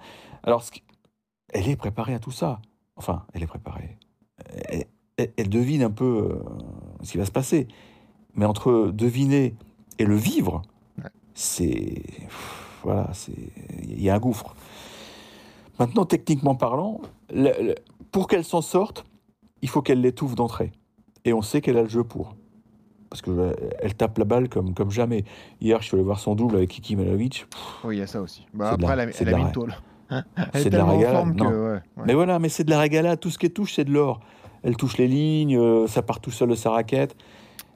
Alors, 0.44 0.63
elle 1.53 1.69
est 1.69 1.75
préparée 1.75 2.13
à 2.15 2.19
tout 2.19 2.31
ça. 2.31 2.59
Enfin, 2.97 3.23
elle 3.33 3.44
est 3.44 3.47
préparée. 3.47 3.97
Elle, 4.69 4.85
elle- 5.17 5.31
elle 5.38 5.49
devine 5.49 5.83
un 5.83 5.91
peu 5.91 6.29
euh, 6.31 6.44
ce 7.03 7.11
qui 7.13 7.17
va 7.17 7.25
se 7.25 7.31
passer. 7.31 7.67
Mais 8.35 8.45
entre 8.45 8.91
deviner 8.94 9.55
et 9.99 10.05
le 10.05 10.15
vivre, 10.15 10.61
Ouais. 10.97 11.09
c'est. 11.33 12.03
Voilà, 12.83 13.09
c'est. 13.13 13.33
Il 13.83 14.01
y 14.01 14.09
a 14.09 14.15
un 14.15 14.19
gouffre. 14.19 14.55
Maintenant, 15.79 16.05
techniquement 16.05 16.55
parlant, 16.55 17.01
le- 17.33 17.51
le- 17.63 17.75
pour 18.11 18.27
qu'elle 18.27 18.44
s'en 18.44 18.61
sorte, 18.61 19.05
il 19.61 19.69
faut 19.69 19.81
qu'elle 19.81 20.01
l'étouffe 20.01 20.35
d'entrée. 20.35 20.71
Et 21.25 21.33
on 21.33 21.41
sait 21.41 21.61
qu'elle 21.61 21.77
a 21.77 21.83
le 21.83 21.89
jeu 21.89 22.03
pour. 22.03 22.35
Parce 23.09 23.21
qu'elle 23.21 23.95
tape 23.95 24.17
la 24.17 24.25
balle 24.25 24.49
comme, 24.49 24.73
comme 24.73 24.91
jamais. 24.91 25.23
Hier, 25.61 25.81
je 25.81 25.88
suis 25.88 25.95
allé 25.95 26.03
voir 26.03 26.19
son 26.19 26.35
double 26.35 26.57
avec 26.57 26.69
Kiki 26.69 26.95
Malovic. 26.95 27.45
Oui, 27.83 27.95
il 27.97 27.99
y 27.99 28.01
a 28.01 28.07
ça 28.07 28.21
aussi. 28.21 28.45
Bah, 28.53 28.71
après, 28.71 28.95
la- 28.95 29.03
elle 29.03 29.09
a, 29.09 29.13
elle 29.21 29.27
mis 29.27 29.33
ra- 29.44 29.51
le 29.55 29.73
C'est 30.54 30.69
de 30.69 30.77
la 30.77 30.86
que. 30.86 31.44
ouais, 31.45 31.74
ouais. 31.98 32.04
Mais 32.06 32.13
voilà, 32.13 32.39
mais 32.39 32.50
c'est 32.50 32.63
de 32.63 32.69
la 32.69 32.80
régalade. 32.80 33.19
Tout 33.19 33.30
ce 33.30 33.38
qu'elle 33.38 33.54
touche, 33.54 33.74
c'est 33.74 33.86
de 33.86 33.92
l'or. 33.92 34.19
Elle 34.63 34.75
touche 34.75 34.98
les 34.98 35.07
lignes, 35.07 35.57
euh, 35.57 35.88
ça 35.88 36.01
part 36.01 36.19
tout 36.19 36.31
seul 36.31 36.50
de 36.50 36.56
sa 36.56 36.71
raquette. 36.71 37.15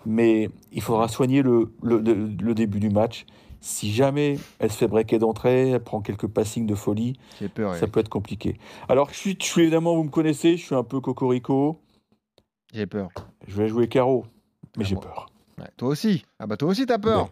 Mais 0.06 0.50
il 0.72 0.82
faudra 0.82 1.08
soigner 1.08 1.42
le, 1.44 1.72
le, 1.84 2.00
le- 2.00 2.14
le 2.42 2.54
début 2.56 2.80
du 2.80 2.90
match. 2.90 3.26
Si 3.60 3.92
jamais 3.94 4.40
elle 4.58 4.72
se 4.72 4.78
fait 4.78 4.88
breaker 4.88 5.20
d'entrée, 5.20 5.70
elle 5.70 5.84
prend 5.84 6.02
quelques 6.02 6.26
passings 6.28 6.66
de 6.66 6.74
folie, 6.74 7.14
J'ai 7.40 7.48
peur. 7.48 7.76
ça 7.76 7.86
peut 7.88 8.00
être 8.00 8.10
compliqué. 8.10 8.58
Alors, 8.90 9.10
je 9.12 9.16
suis, 9.18 9.38
je 9.40 9.46
suis 9.46 9.62
évidemment, 9.62 9.96
vous 9.96 10.04
me 10.06 10.10
connaissez, 10.10 10.58
je 10.58 10.66
suis 10.66 10.74
un 10.76 10.84
peu 10.84 11.00
cocorico. 11.00 11.80
J'ai 12.74 12.88
peur. 12.88 13.10
Je 13.48 13.56
vais 13.62 13.68
jouer 13.68 13.88
carreau, 13.88 14.26
mais 14.78 14.84
Ah 14.84 14.88
j'ai 14.88 14.96
bon. 14.96 15.02
peur. 15.02 15.28
Ouais, 15.60 15.68
Toi 15.78 15.90
aussi. 15.90 16.26
Ah 16.40 16.48
bah 16.48 16.58
toi 16.58 16.70
aussi, 16.70 16.88
t'as 16.88 16.98
peur. 16.98 17.30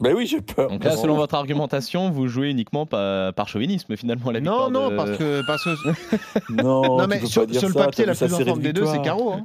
Ben 0.00 0.14
oui, 0.16 0.26
j'ai 0.26 0.40
peur. 0.40 0.70
Donc 0.70 0.82
là, 0.84 0.96
selon 0.96 1.14
votre 1.16 1.34
argumentation, 1.34 2.10
vous 2.10 2.26
jouez 2.28 2.50
uniquement 2.50 2.86
par, 2.86 3.32
par 3.34 3.48
chauvinisme 3.48 3.96
finalement 3.96 4.30
la 4.30 4.40
Non, 4.40 4.68
victoire 4.68 4.70
non, 4.70 4.90
de- 4.90 4.96
parce 4.96 5.16
que. 5.18 5.46
Parce 5.46 5.64
que... 5.64 6.52
Non, 6.62 7.06
mais 7.06 7.24
sur, 7.26 7.46
le 7.46 7.52
ça, 7.52 7.68
papier, 7.72 8.06
la 8.06 8.14
plus 8.14 8.28
forme 8.28 8.58
de 8.58 8.62
des 8.64 8.72
deux, 8.72 8.86
c'est. 8.86 9.02
Caro. 9.02 9.32
Hein. 9.32 9.44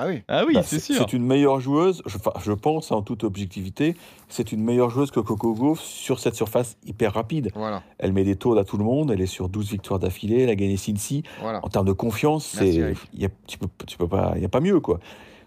Ah 0.00 0.06
oui. 0.06 0.22
Ah 0.28 0.44
oui, 0.46 0.54
Bah, 0.54 0.62
c'est 0.62 0.78
sûr. 0.78 0.94
C'est 0.96 1.12
une 1.12 1.24
meilleure 1.24 1.58
joueuse, 1.58 2.02
je, 2.06 2.18
enfin, 2.18 2.30
je 2.40 2.52
pense 2.52 2.92
en 2.92 3.02
toute 3.02 3.24
objectivité, 3.24 3.96
c'est 4.28 4.52
une 4.52 4.62
meilleure 4.62 4.90
joueuse 4.90 5.10
que 5.10 5.18
Coco 5.18 5.54
Gauff 5.54 5.80
sur 5.80 6.20
cette 6.20 6.36
surface 6.36 6.76
hyper 6.86 7.14
rapide. 7.14 7.50
Voilà. 7.56 7.82
Elle 7.98 8.12
met 8.12 8.22
des 8.22 8.36
taux 8.36 8.56
à 8.56 8.64
tout 8.64 8.76
le 8.78 8.84
monde, 8.84 9.10
elle 9.10 9.20
est 9.20 9.26
sur 9.26 9.48
12 9.48 9.70
victoires 9.70 9.98
d'affilée, 9.98 10.42
elle 10.42 10.50
a 10.50 10.54
gagné 10.54 10.76
Cincy. 10.76 11.24
voilà. 11.40 11.58
En 11.64 11.68
termes 11.68 11.86
de 11.86 11.92
confiance, 11.92 12.56
Merci, 12.60 12.80
y 13.12 13.24
a, 13.24 13.28
tu 13.48 13.58
peux, 13.58 13.66
tu 13.88 13.98
peux 13.98 14.06
pas, 14.06 14.34
il 14.36 14.42
y 14.42 14.44
a 14.44 14.48
pas 14.48 14.60
mieux 14.60 14.78
quoi. 14.78 15.00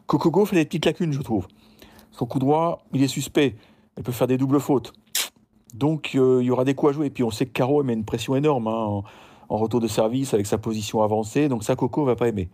Coco 0.05 0.29
Gauff 0.31 0.51
a 0.51 0.57
des 0.57 0.65
petites 0.65 0.85
lacunes, 0.85 1.13
je 1.13 1.21
trouve. 1.21 1.47
Son 2.11 2.25
coup 2.25 2.39
droit, 2.39 2.83
il 2.93 3.01
est 3.03 3.07
suspect. 3.07 3.55
Elle 3.97 4.03
peut 4.03 4.11
faire 4.11 4.27
des 4.27 4.37
doubles 4.37 4.59
fautes. 4.59 4.93
Donc 5.73 6.11
euh, 6.15 6.39
il 6.41 6.45
y 6.47 6.51
aura 6.51 6.63
des 6.65 6.73
coups 6.75 6.91
à 6.91 6.93
jouer. 6.93 7.07
Et 7.07 7.09
puis 7.09 7.23
on 7.23 7.31
sait 7.31 7.45
que 7.45 7.51
Caro 7.51 7.81
elle 7.81 7.87
met 7.87 7.93
une 7.93 8.05
pression 8.05 8.35
énorme 8.35 8.67
hein, 8.67 8.71
en, 8.71 9.03
en 9.49 9.57
retour 9.57 9.79
de 9.79 9.87
service 9.87 10.33
avec 10.33 10.45
sa 10.47 10.57
position 10.57 11.01
avancée. 11.01 11.47
Donc 11.49 11.63
ça, 11.63 11.75
Coco 11.75 12.03
va 12.05 12.15
pas 12.15 12.27
aimer. 12.27 12.49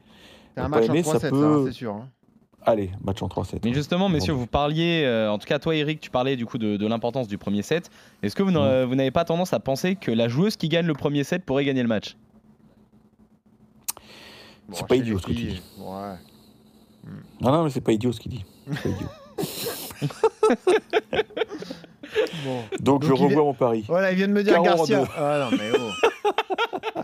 C'est 0.55 0.61
un 0.61 0.69
Pas 0.69 0.79
match 0.79 0.89
en 0.89 0.93
aimé, 0.93 1.03
ça 1.03 1.17
3-7, 1.17 1.19
ça, 1.19 1.29
peut- 1.29 1.45
hein, 1.45 1.63
c'est 1.67 1.71
sûr. 1.73 1.93
hein. 1.93 2.09
Allez, 2.65 2.89
match 3.01 3.21
en 3.21 3.27
3-7. 3.27 3.59
Mais 3.63 3.73
justement, 3.73 4.09
messieurs, 4.09 4.33
Bon. 4.33 4.39
vous 4.39 4.47
parliez, 4.47 5.03
euh, 5.05 5.31
en 5.31 5.37
tout 5.37 5.45
cas 5.47 5.57
toi 5.57 5.73
Eric, 5.75 6.01
tu 6.01 6.09
parlais 6.09 6.35
du 6.35 6.45
coup 6.45 6.57
de, 6.57 6.75
de 6.75 6.87
l'importance 6.87 7.27
du 7.29 7.37
premier 7.37 7.61
set. 7.61 7.89
Est-ce 8.23 8.35
que 8.35 8.43
vous 8.43 8.51
n'a- 8.51 8.85
vous 8.85 8.95
n'avez 8.95 9.11
pas 9.11 9.23
tendance 9.23 9.53
à 9.53 9.59
penser 9.59 9.95
que 9.95 10.11
la 10.11 10.27
joueuse 10.27 10.57
qui 10.57 10.67
gagne 10.67 10.85
le 10.85 10.93
premier 10.93 11.23
set 11.23 11.45
pourrait 11.45 11.63
gagner 11.65 11.81
le 11.81 11.87
match? 11.87 12.17
C'est 14.73 14.81
Bon, 14.81 14.87
pas 14.87 14.95
idiot 14.97 15.17
ce 15.17 15.25
que 15.25 15.31
tu 15.31 15.37
filles, 15.37 15.47
dis. 15.53 15.81
Ouais. 15.81 16.15
Non, 17.39 17.51
non, 17.53 17.63
mais 17.63 17.69
c'est 17.69 17.79
pas 17.79 17.93
idiot 17.93 18.11
ce 18.11 18.19
qu'il 18.19 18.31
dit. 18.31 18.43
C'est 18.69 18.83
pas 18.83 18.89
idiot. 18.89 19.07
Bon. 22.45 22.61
Donc, 22.79 23.01
Donc, 23.01 23.03
je 23.03 23.11
revois 23.13 23.31
est- 23.31 23.45
mon 23.45 23.53
pari. 23.53 23.83
Voilà, 23.87 24.11
il 24.11 24.17
vient 24.17 24.27
de 24.27 24.33
me 24.33 24.41
dire 24.43 24.61
Garcia. 24.63 25.01
deux. 25.01 25.07
Ah 25.17 25.49
non, 25.51 25.57
mais 25.57 25.71
oh. 25.77 25.89
Ouais. 26.95 27.03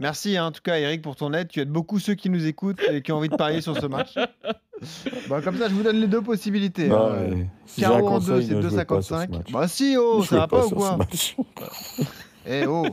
Merci 0.00 0.36
hein, 0.36 0.46
en 0.46 0.52
tout 0.52 0.62
cas 0.62 0.78
Eric 0.78 1.00
pour 1.02 1.14
ton 1.16 1.32
aide. 1.32 1.48
Tu 1.48 1.60
aides 1.60 1.70
beaucoup 1.70 1.98
ceux 2.00 2.14
qui 2.14 2.28
nous 2.28 2.44
écoutent 2.46 2.80
et 2.90 3.02
qui 3.02 3.12
ont 3.12 3.16
envie 3.18 3.28
de 3.28 3.36
parier 3.36 3.60
sur 3.60 3.76
ce 3.78 3.86
match. 3.86 4.14
Bon, 5.28 5.42
comme 5.42 5.58
ça, 5.58 5.68
je 5.68 5.74
vous 5.74 5.82
donne 5.82 5.96
les 6.00 6.06
deux 6.06 6.22
possibilités. 6.22 6.88
Hein. 6.88 7.46
si 7.66 7.84
un 7.84 7.88
Caro 7.90 8.08
en 8.08 8.20
deux, 8.20 8.26
conseil, 8.34 8.46
c'est 8.46 8.54
ne 8.54 8.62
jouez 8.62 8.84
pas 8.84 9.02
sur 9.02 9.18
ce 9.18 9.24
2,55. 9.24 9.30
match. 9.36 9.52
Bah 9.52 9.66
si, 9.68 9.96
oh, 9.98 10.22
ça 10.22 10.36
va 10.36 10.46
pas 10.46 10.64
ou 10.66 10.70
quoi. 10.70 10.96
Eh 12.46 12.64
oh 12.66 12.86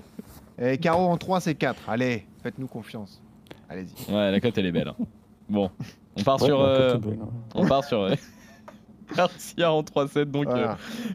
Et 0.60 0.80
Caro 0.80 1.08
en 1.08 1.16
3, 1.18 1.42
c'est 1.42 1.54
4. 1.54 1.88
Allez, 1.88 2.26
faites-nous 2.42 2.66
confiance. 2.66 3.22
Allez-y. 3.70 4.12
Ouais, 4.12 4.32
la 4.32 4.40
cote 4.40 4.58
elle 4.58 4.66
est 4.66 4.72
belle. 4.72 4.88
hein. 4.88 4.96
Bon, 5.48 5.70
on 6.18 6.24
part 6.24 6.42
Ouais, 6.42 6.48
sur, 6.48 6.58
bah, 6.58 6.66
euh, 6.66 6.98
ouais. 6.98 7.20
on 7.54 7.68
part 7.68 7.84
sur 7.84 8.02
euh, 8.02 8.16
Garcia 9.16 9.72
en 9.72 9.82
3-7. 9.82 10.26
Donc, 10.26 10.48
euh, 10.48 10.68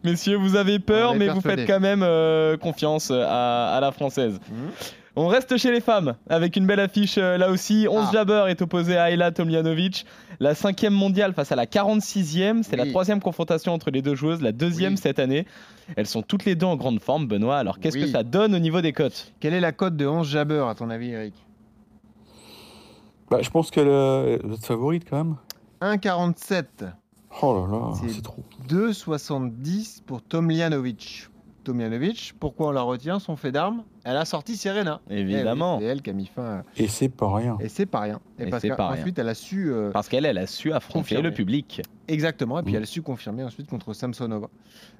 messieurs, 0.04 0.36
vous 0.36 0.56
avez 0.56 0.78
peur, 0.78 1.14
mais 1.14 1.28
vous 1.28 1.40
faites 1.40 1.66
quand 1.66 1.80
même 1.80 2.02
euh, 2.02 2.56
confiance 2.56 3.10
à, 3.10 3.74
à 3.74 3.80
la 3.80 3.92
française. 3.92 4.38
Mhm. 4.50 4.70
On 5.16 5.26
reste 5.26 5.56
chez 5.56 5.72
les 5.72 5.80
femmes 5.80 6.14
avec 6.28 6.56
une 6.56 6.66
belle 6.66 6.78
affiche 6.78 7.16
euh, 7.18 7.36
là 7.36 7.50
aussi. 7.50 7.88
11 7.90 8.04
Ah. 8.06 8.10
Jabber 8.12 8.44
est 8.48 8.62
opposé 8.62 8.96
à 8.96 9.10
Ayla 9.10 9.32
Tomljanovic. 9.32 10.06
La 10.38 10.54
cinquième 10.54 10.94
mondiale 10.94 11.34
face 11.34 11.50
à 11.50 11.56
la 11.56 11.66
46e. 11.66 12.62
C'est 12.62 12.76
la 12.76 12.84
Oui. 12.84 12.90
troisième 12.90 13.20
confrontation 13.20 13.74
entre 13.74 13.90
les 13.90 14.02
deux 14.02 14.14
joueuses, 14.14 14.40
la 14.40 14.52
deuxième 14.52 14.92
Oui. 14.92 14.98
cette 14.98 15.18
année. 15.18 15.46
Elles 15.96 16.06
sont 16.06 16.22
toutes 16.22 16.44
les 16.44 16.54
deux 16.54 16.64
en 16.66 16.76
grande 16.76 17.00
forme, 17.00 17.26
Benoît. 17.26 17.58
Alors 17.58 17.80
qu'est-ce 17.80 17.98
que 17.98 18.06
ça 18.06 18.22
donne 18.22 18.54
au 18.54 18.60
niveau 18.60 18.80
des 18.80 18.92
cotes 18.92 19.32
Quelle 19.40 19.52
est 19.52 19.60
la 19.60 19.72
cote 19.72 19.96
de 19.96 20.06
11 20.06 20.26
Jabber 20.28 20.64
à 20.70 20.74
ton 20.76 20.88
avis, 20.90 21.10
Eric 21.10 21.34
Bah, 23.30 23.38
je 23.42 23.50
pense 23.50 23.70
qu'elle 23.72 23.88
est 23.88 24.38
votre 24.46 24.64
favorite 24.64 25.04
quand 25.10 25.16
même. 25.24 25.36
1,47. 25.82 26.64
Oh 27.42 27.54
là 27.54 27.78
là, 27.78 27.92
C'est- 28.08 28.22
trop. 28.22 28.42
2,70 28.68 30.02
pour 30.06 30.22
Tomljanovic. 30.22 31.28
Tomljanovic, 31.64 32.34
pourquoi 32.40 32.68
on 32.68 32.70
la 32.70 32.80
retient 32.80 33.18
Son 33.18 33.36
fait 33.36 33.52
d'armes 33.52 33.84
Elle 34.04 34.16
a 34.16 34.24
sorti 34.24 34.56
Serena. 34.56 35.00
Évidemment. 35.10 35.76
Eh 35.78 35.84
C'est 35.84 35.90
elle 35.90 36.00
qui 36.02 36.10
a 36.10 36.12
mis 36.14 36.26
fin. 36.26 36.42
à- 36.42 36.62
Et 36.78 36.88
c'est 36.88 37.10
pas 37.10 37.32
rien. 37.34 37.58
Et 37.60 37.68
c'est 37.68 37.84
pas 37.86 38.00
rien. 38.00 38.18
Et, 38.38 38.44
Et 38.44 38.50
parce 38.50 38.66
qu'ensuite, 38.66 39.18
elle 39.18 39.28
a 39.28 39.34
su. 39.34 39.70
euh, 39.70 39.90
Parce 39.90 40.08
qu'elle, 40.08 40.24
elle 40.24 40.38
a 40.38 40.46
su 40.46 40.72
affronter 40.72 41.00
Confirmer. 41.00 41.22
le 41.28 41.34
public. 41.34 41.82
Exactement, 42.08 42.58
et 42.58 42.62
puis 42.62 42.72
Mm. 42.72 42.76
elle 42.76 42.82
a 42.84 42.86
su 42.86 43.02
confirmer 43.02 43.44
ensuite 43.44 43.68
contre 43.68 43.92
Samsonova. 43.92 44.48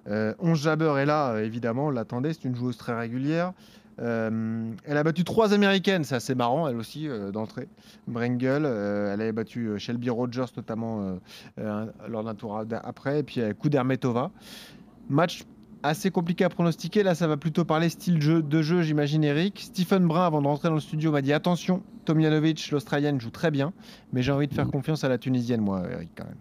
Euh, 0.09 0.35
11 0.39 0.61
Jabber 0.63 0.95
est 0.99 1.07
là, 1.07 1.31
euh, 1.33 1.45
évidemment, 1.45 1.87
on 1.87 1.91
l'attendait, 1.91 2.35
c'est 2.35 2.45
une 2.45 2.55
joueuse 2.55 2.77
très 2.77 2.97
régulière. 2.97 3.53
Euh, 4.01 4.71
elle 4.87 4.97
a 4.97 5.03
battu 5.03 5.25
trois 5.25 5.53
américaines, 5.53 6.05
c'est 6.05 6.15
assez 6.15 6.35
marrant, 6.35 6.67
elle 6.69 6.77
aussi, 6.77 7.09
euh, 7.09 7.31
d'entrée. 7.31 7.69
Brengel, 8.07 8.65
euh, 8.65 9.13
elle 9.13 9.21
avait 9.21 9.33
battu 9.33 9.79
Shelby 9.79 10.11
Rogers 10.11 10.47
notamment 10.57 11.19
lors 12.09 12.25
d'un 12.25 12.35
tour 12.35 12.63
après, 12.83 13.21
et 13.21 13.23
puis 13.23 13.41
Kudermetova. 13.61 14.31
Match 15.09 15.45
assez 15.83 16.11
compliqué 16.11 16.45
à 16.45 16.49
pronostiquer, 16.49 17.03
là 17.03 17.15
ça 17.15 17.27
va 17.27 17.37
plutôt 17.37 17.65
parler 17.65 17.89
style 17.89 18.21
jeu, 18.21 18.43
de 18.43 18.63
jeu, 18.63 18.83
j'imagine 18.83 19.25
Eric. 19.25 19.61
Stephen 19.61 20.07
Brun, 20.07 20.27
avant 20.27 20.43
de 20.43 20.47
rentrer 20.47 20.69
dans 20.69 20.75
le 20.75 20.81
studio, 20.81 21.11
m'a 21.11 21.23
dit 21.23 21.33
attention, 21.33 21.83
Tomjanovic, 22.05 22.71
l'Australienne, 22.71 23.21
joue 23.21 23.31
très 23.31 23.51
bien, 23.51 23.73
mais 24.13 24.23
j'ai 24.23 24.33
envie 24.33 24.49
de 24.49 24.55
faire 24.55 24.69
confiance 24.69 25.05
à 25.05 25.09
la 25.09 25.19
Tunisienne, 25.19 25.61
moi, 25.61 25.83
Eric, 25.91 26.11
quand 26.17 26.25
même. 26.25 26.37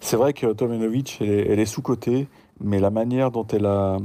C'est 0.00 0.16
vrai 0.16 0.34
que 0.34 0.52
Tomjanovic, 0.52 1.18
elle 1.20 1.30
est, 1.30 1.48
elle 1.48 1.58
est 1.60 1.66
sous-cotée, 1.66 2.28
mais 2.64 2.80
la 2.80 2.90
manière 2.90 3.30
dont 3.30 3.46
elle 3.52 3.66
a 3.66 3.98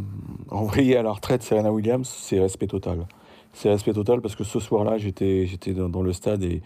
envoyé 0.49 0.97
à 0.97 1.03
la 1.03 1.11
retraite 1.11 1.41
Serena 1.43 1.71
Williams, 1.71 2.07
c'est 2.07 2.39
respect 2.39 2.67
total. 2.67 3.07
C'est 3.53 3.69
respect 3.69 3.93
total 3.93 4.21
parce 4.21 4.35
que 4.35 4.43
ce 4.43 4.59
soir-là, 4.59 4.97
j'étais 4.97 5.47
j'étais 5.47 5.73
dans, 5.73 5.89
dans 5.89 6.01
le 6.03 6.13
stade 6.13 6.43
et 6.43 6.61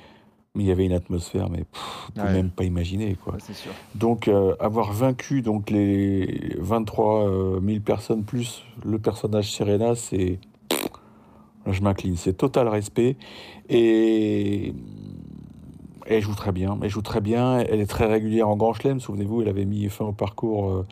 mais 0.55 0.63
il 0.65 0.67
y 0.67 0.71
avait 0.71 0.85
une 0.85 0.93
atmosphère, 0.93 1.49
mais 1.49 1.63
pff, 1.63 2.09
on 2.09 2.19
peut 2.19 2.27
Ouais. 2.27 2.33
même 2.33 2.51
pas 2.51 2.63
imaginer. 2.63 3.15
Quoi. 3.15 3.33
Ouais, 3.33 3.39
c'est 3.41 3.55
sûr. 3.55 3.71
Donc, 3.95 4.27
euh, 4.27 4.53
avoir 4.59 4.93
vaincu 4.93 5.41
donc, 5.41 5.71
les 5.71 6.55
23 6.59 7.27
euh, 7.27 7.59
000 7.59 7.79
personnes 7.79 8.23
plus 8.23 8.63
le 8.85 8.99
personnage 8.99 9.51
Serena, 9.51 9.95
c'est. 9.95 10.37
Je 11.65 11.81
m'incline, 11.81 12.17
c'est 12.17 12.33
total 12.33 12.67
respect. 12.67 13.15
Et. 13.69 14.73
Elle 16.05 16.21
joue 16.21 16.35
très 16.35 16.51
bien. 16.51 16.77
Elle 16.83 16.89
joue 16.89 17.01
très 17.01 17.21
bien. 17.21 17.57
Elle 17.59 17.79
est 17.79 17.87
très 17.89 18.05
régulière 18.05 18.47
en 18.49 18.55
Grand 18.57 18.73
Chelem. 18.73 18.99
Souvenez-vous, 18.99 19.41
elle 19.41 19.47
avait 19.49 19.65
mis 19.65 19.87
fin 19.89 20.05
au 20.05 20.11
parcours 20.11 20.69
euh, 20.69 20.85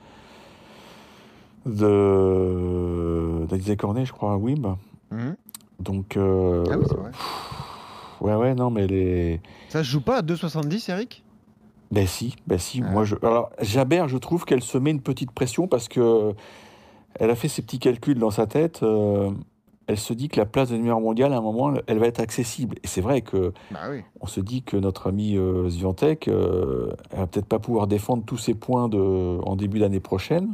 de 1.66 3.46
d'Alizé 3.50 3.76
Cornet, 3.78 4.06
je 4.06 4.14
crois, 4.14 4.34
à 4.34 4.38
Wimb. 4.38 4.76
Mhm. 5.12 5.36
Donc. 5.80 6.18
euh, 6.18 6.64
Ah 6.72 6.78
oui, 6.78 6.86
c'est 6.88 6.98
vrai. 6.98 7.12
ouais, 8.22 8.36
ouais, 8.36 8.56
non, 8.56 8.70
mais 8.70 8.84
elle 8.84 8.94
est. 8.94 9.42
Ça 9.70 9.80
se 9.84 9.90
joue 9.90 10.02
pas 10.02 10.18
à 10.18 10.22
2,70, 10.22 10.92
Eric? 10.92 11.24
Ben 11.92 12.08
si, 12.08 12.36
ben 12.48 12.58
si. 12.58 12.82
Ah. 12.86 12.90
Moi, 12.92 13.04
je... 13.04 13.16
Alors, 13.22 13.50
Jabert, 13.62 14.08
je 14.08 14.18
trouve 14.18 14.46
qu'elle 14.46 14.64
se 14.64 14.78
met 14.78 14.92
une 14.92 15.02
petite 15.02 15.32
pression 15.32 15.68
parce 15.68 15.88
que 15.90 16.34
elle 17.20 17.30
a 17.30 17.36
fait 17.36 17.50
ses 17.50 17.62
petits 17.62 17.80
calculs 17.80 18.18
dans 18.18 18.32
sa 18.32 18.48
tête. 18.48 18.82
euh, 18.84 19.32
Elle 19.88 19.98
se 19.98 20.14
dit 20.14 20.30
que 20.30 20.38
la 20.40 20.46
place 20.46 20.70
de 20.70 20.78
numéro 20.78 21.02
mondial, 21.02 21.34
à 21.34 21.38
un 21.38 21.42
moment, 21.42 21.74
elle 21.88 22.00
va 22.00 22.08
être 22.08 22.22
accessible. 22.22 22.78
Et 22.84 22.88
c'est 22.88 23.02
vrai 23.02 23.22
que 23.22 23.52
Bah 23.72 23.80
oui. 23.90 24.04
on 24.22 24.28
se 24.28 24.40
dit 24.40 24.62
que 24.64 24.78
notre 24.78 25.08
ami 25.08 25.36
euh, 25.36 25.70
Swiatek, 25.70 26.30
euh, 26.30 26.94
elle 27.12 27.20
va 27.20 27.28
peut-être 27.28 27.46
pas 27.48 27.60
pouvoir 27.60 27.88
défendre 27.88 28.24
tous 28.26 28.38
ses 28.38 28.54
points 28.54 28.88
de... 28.88 28.98
en 29.44 29.58
début 29.58 29.80
d'année 29.80 30.00
prochaine. 30.00 30.48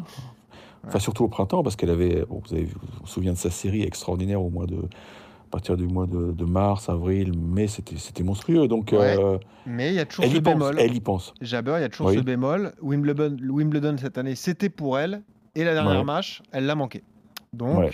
Enfin, 0.87 0.99
surtout 0.99 1.23
au 1.23 1.27
printemps, 1.27 1.63
parce 1.63 1.75
qu'elle 1.75 1.89
avait, 1.89 2.25
bon, 2.25 2.41
vous 2.47 2.53
avez 2.53 2.63
vu, 2.63 2.75
on 3.01 3.05
se 3.05 3.13
souvient 3.13 3.33
de 3.33 3.37
sa 3.37 3.49
série 3.51 3.83
extraordinaire 3.83 4.41
au 4.41 4.49
mois 4.49 4.65
de, 4.65 4.75
à 4.77 5.49
partir 5.51 5.75
du 5.77 5.87
mois 5.87 6.07
de, 6.07 6.31
de 6.31 6.45
mars, 6.45 6.89
avril, 6.89 7.37
mai, 7.37 7.67
c'était, 7.67 8.23
monstrueux. 8.23 8.67
Donc, 8.67 8.91
Ouais. 8.91 9.17
euh, 9.19 9.37
Mais 9.65 9.89
il 9.89 9.95
y 9.95 9.99
a 9.99 10.05
toujours 10.05 10.25
elle 10.25 10.31
ce 10.31 10.37
pense, 10.37 10.53
bémol. 10.53 10.75
elle 10.79 10.95
y 10.95 10.99
pense. 10.99 11.33
Jabber, 11.41 11.75
il 11.77 11.81
y 11.81 11.85
a 11.85 11.89
toujours 11.89 12.07
Oui. 12.07 12.15
ce 12.15 12.21
bémol. 12.21 12.73
Wimbledon, 12.81 13.35
Wimbledon 13.41 13.95
cette 13.97 14.17
année, 14.17 14.35
c'était 14.35 14.69
pour 14.69 14.97
elle. 14.97 15.21
Et 15.55 15.63
la 15.63 15.73
dernière 15.73 15.99
Ouais. 15.99 16.03
match, 16.05 16.41
elle 16.51 16.65
l'a 16.65 16.75
manqué. 16.75 17.03
Donc, 17.53 17.79
Ouais, 17.79 17.91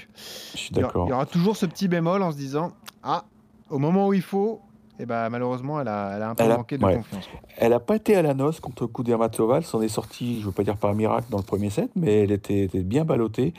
Je 0.54 0.58
suis 0.58 0.70
il 0.76 0.82
y 0.82 0.84
aura 1.12 1.26
toujours 1.26 1.56
ce 1.56 1.66
petit 1.66 1.88
bémol 1.88 2.22
en 2.24 2.32
se 2.32 2.38
disant 2.38 2.74
Ah, 3.04 3.26
au 3.70 3.80
moment 3.80 4.08
où 4.08 4.14
il 4.14 4.22
faut, 4.22 4.62
et 5.00 5.06
ben 5.06 5.30
malheureusement, 5.30 5.82
elle 5.82 5.88
a, 5.88 6.14
elle 6.16 6.22
a 6.22 6.30
un 6.30 6.36
peu 6.36 6.44
Elle 6.44 6.52
a- 6.52 6.58
manqué 6.58 6.78
de 6.78 6.86
ouais. 6.86 6.96
confiance. 6.96 7.28
quoi. 7.28 7.40
Elle 7.58 7.72
n'a 7.72 7.80
pas 7.80 7.96
été 7.96 8.16
à 8.16 8.22
la 8.22 8.34
noce 8.34 8.60
contre 8.60 8.86
Kudermatova. 8.88 9.58
Elle 9.58 9.66
s'en 9.66 9.82
est 9.82 9.88
sortie, 9.88 10.36
je 10.36 10.42
ne 10.42 10.46
veux 10.48 10.52
pas 10.52 10.64
dire 10.64 10.78
par 10.78 10.94
miracle, 10.94 11.28
dans 11.30 11.38
le 11.38 11.44
premier 11.44 11.70
set, 11.70 11.90
mais 11.96 12.24
elle 12.24 12.32
était, 12.32 12.62
était 12.64 12.84
bien 12.84 13.04
ballottée. 13.06 13.54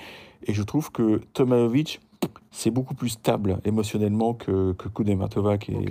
Et 0.47 0.53
je 0.55 0.63
trouve 0.63 0.91
que 0.93 1.21
Tomanovic, 1.33 2.01
c'est 2.51 2.71
beaucoup 2.71 2.95
plus 2.95 3.11
stable 3.11 3.59
émotionnellement 3.65 4.35
que, 4.35 4.73
que 4.73 4.89
Kudermatova, 4.89 5.59
qui 5.59 5.73
est, 5.73 5.77
Ok. 5.77 5.85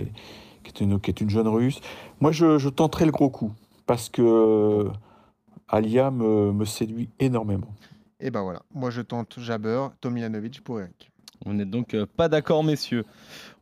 qui, 0.63 0.69
est 0.69 0.81
une, 0.81 0.99
qui 0.99 1.09
est 1.11 1.21
une 1.21 1.29
jeune 1.29 1.47
russe. 1.47 1.81
Moi, 2.21 2.31
je, 2.31 2.57
je 2.57 2.69
tenterai 2.69 3.05
le 3.05 3.11
gros 3.11 3.29
coup, 3.29 3.51
parce 3.85 4.09
que 4.09 4.89
Alia 5.67 6.11
me, 6.11 6.51
me 6.51 6.65
séduit 6.65 7.09
énormément. 7.19 7.67
Et 8.19 8.31
ben 8.31 8.41
voilà, 8.41 8.61
moi 8.73 8.89
je 8.89 9.01
tente 9.01 9.37
Jabber, 9.39 9.87
Tomjanovic 9.99 10.63
pour 10.63 10.79
Eric. 10.79 11.11
On 11.45 11.53
n'est 11.53 11.65
donc 11.65 11.93
euh, 11.93 12.05
pas 12.05 12.29
d'accord, 12.29 12.63
messieurs. 12.63 13.03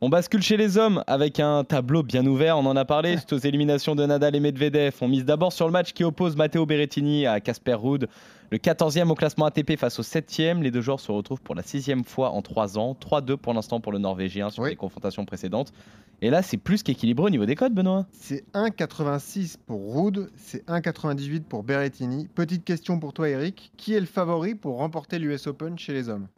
On 0.00 0.08
bascule 0.08 0.42
chez 0.42 0.56
les 0.56 0.78
hommes 0.78 1.02
avec 1.06 1.40
un 1.40 1.64
tableau 1.64 2.02
bien 2.02 2.24
ouvert. 2.26 2.56
On 2.58 2.66
en 2.66 2.76
a 2.76 2.84
parlé 2.84 3.16
suite 3.16 3.32
aux 3.32 3.38
éliminations 3.38 3.94
de 3.96 4.06
Nadal 4.06 4.36
et 4.36 4.40
Medvedev. 4.40 4.94
On 5.00 5.08
mise 5.08 5.24
d'abord 5.24 5.52
sur 5.52 5.66
le 5.66 5.72
match 5.72 5.92
qui 5.92 6.04
oppose 6.04 6.36
Matteo 6.36 6.64
Berrettini 6.64 7.26
à 7.26 7.40
Casper 7.40 7.74
Ruud, 7.74 8.08
le 8.50 8.58
14e 8.58 9.08
au 9.08 9.14
classement 9.16 9.46
ATP 9.46 9.76
face 9.76 9.98
au 9.98 10.02
7e. 10.02 10.60
Les 10.62 10.70
deux 10.70 10.80
joueurs 10.80 11.00
se 11.00 11.10
retrouvent 11.10 11.40
pour 11.40 11.54
la 11.56 11.62
sixième 11.62 12.04
fois 12.04 12.30
en 12.30 12.40
trois 12.42 12.78
ans. 12.78 12.96
3-2 13.00 13.36
pour 13.36 13.52
l'instant 13.52 13.80
pour 13.80 13.90
le 13.90 13.98
Norvégien 13.98 14.50
sur 14.50 14.62
Oui. 14.62 14.70
les 14.70 14.76
confrontations 14.76 15.24
précédentes. 15.24 15.72
Et 16.20 16.30
là, 16.30 16.42
c'est 16.42 16.58
plus 16.58 16.84
qu'équilibré 16.84 17.26
au 17.26 17.30
niveau 17.30 17.46
des 17.46 17.56
codes, 17.56 17.74
Benoît. 17.74 18.06
C'est 18.12 18.44
1,86 18.54 19.56
pour 19.66 19.96
Rude, 20.04 20.30
c'est 20.36 20.64
1,98 20.68 21.42
pour 21.42 21.64
Berrettini. 21.64 22.28
Petite 22.32 22.64
question 22.64 23.00
pour 23.00 23.12
toi, 23.12 23.28
Eric. 23.28 23.72
Qui 23.76 23.94
est 23.94 24.00
le 24.00 24.06
favori 24.06 24.54
pour 24.54 24.78
remporter 24.78 25.18
l'US 25.18 25.48
Open 25.48 25.76
chez 25.76 25.92
les 25.92 26.08
hommes? 26.08 26.28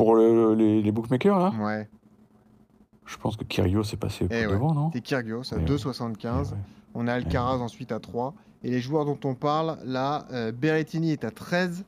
Pour 0.00 0.14
le- 0.16 0.54
les, 0.54 0.80
les 0.80 0.92
bookmakers, 0.92 1.38
là, 1.38 1.52
Ouais, 1.60 1.86
je 3.04 3.18
pense 3.18 3.36
que 3.36 3.44
Kyrgios 3.44 3.82
est 3.82 3.98
passé 3.98 4.26
Eh 4.30 4.46
ouais. 4.46 4.52
devant, 4.52 4.72
non? 4.72 4.90
C'est 4.94 5.02
Kyrgios 5.02 5.42
à 5.52 5.56
Ouais, 5.56 5.60
ouais. 5.62 5.66
2,75. 5.68 6.24
Ouais, 6.24 6.40
ouais. 6.40 6.58
On 6.94 7.06
a 7.06 7.12
Alcaraz 7.12 7.58
ensuite 7.60 7.92
à 7.92 8.00
3. 8.00 8.32
Et 8.64 8.70
les 8.70 8.80
joueurs 8.80 9.04
dont 9.04 9.18
on 9.24 9.34
parle, 9.34 9.76
là, 9.84 10.24
euh, 10.32 10.52
Berrettini 10.52 11.12
est 11.12 11.22
à 11.24 11.30
13, 11.30 11.84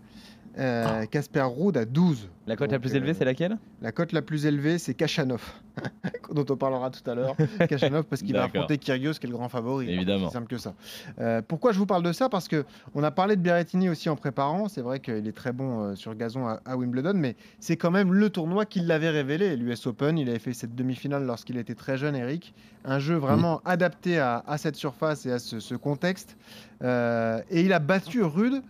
euh, 0.58 1.06
Casper 1.06 1.42
Ruud 1.42 1.76
à 1.76 1.84
12. 1.84 2.28
La 2.46 2.56
cote 2.56 2.72
la 2.72 2.80
plus 2.80 2.92
euh, 2.92 2.96
élevée, 2.96 3.14
c'est 3.14 3.24
laquelle? 3.24 3.56
La 3.80 3.92
cote 3.92 4.12
la 4.12 4.20
plus 4.20 4.46
élevée, 4.46 4.78
c'est 4.78 4.94
Kachanov, 4.94 5.42
dont 6.32 6.44
on 6.50 6.56
parlera 6.56 6.90
tout 6.90 7.08
à 7.08 7.14
l'heure. 7.14 7.36
Kachanov, 7.68 8.04
parce 8.04 8.22
qu'il 8.22 8.34
va 8.34 8.44
affronter 8.44 8.78
Kyrgios, 8.78 9.12
qui 9.12 9.26
est 9.26 9.30
le 9.30 9.36
grand 9.36 9.48
favori. 9.48 9.88
Évidemment. 9.90 10.26
C'est 10.28 10.34
simple 10.34 10.48
que 10.48 10.58
ça. 10.58 10.74
Euh, 11.20 11.40
pourquoi 11.46 11.72
je 11.72 11.78
vous 11.78 11.86
parle 11.86 12.02
de 12.02 12.12
ça? 12.12 12.28
Parce 12.28 12.48
que 12.48 12.64
on 12.94 13.04
a 13.04 13.10
parlé 13.12 13.36
de 13.36 13.40
Berrettini 13.42 13.88
aussi 13.88 14.08
en 14.08 14.16
préparant. 14.16 14.68
C'est 14.68 14.80
vrai 14.80 14.98
qu'il 14.98 15.26
est 15.26 15.36
très 15.36 15.52
bon 15.52 15.84
euh, 15.84 15.94
sur 15.94 16.14
gazon 16.16 16.46
à, 16.48 16.60
à 16.64 16.76
Wimbledon, 16.76 17.14
mais 17.14 17.36
c'est 17.60 17.76
quand 17.76 17.92
même 17.92 18.12
le 18.12 18.28
tournoi 18.28 18.66
qui 18.66 18.80
l'avait 18.80 19.10
révélé. 19.10 19.56
L'US 19.56 19.86
Open, 19.86 20.18
il 20.18 20.28
avait 20.28 20.40
fait 20.40 20.52
cette 20.52 20.74
demi-finale 20.74 21.24
lorsqu'il 21.24 21.56
était 21.58 21.76
très 21.76 21.96
jeune, 21.96 22.16
Eric. 22.16 22.54
Un 22.84 22.98
jeu 22.98 23.14
vraiment 23.14 23.60
adapté 23.64 24.18
à, 24.18 24.42
à 24.46 24.58
cette 24.58 24.74
surface 24.76 25.26
et 25.26 25.32
à 25.32 25.38
ce, 25.38 25.60
ce 25.60 25.76
contexte. 25.76 26.36
Euh, 26.82 27.40
et 27.50 27.62
il 27.62 27.72
a 27.72 27.78
battu 27.78 28.24
Rude 28.24 28.62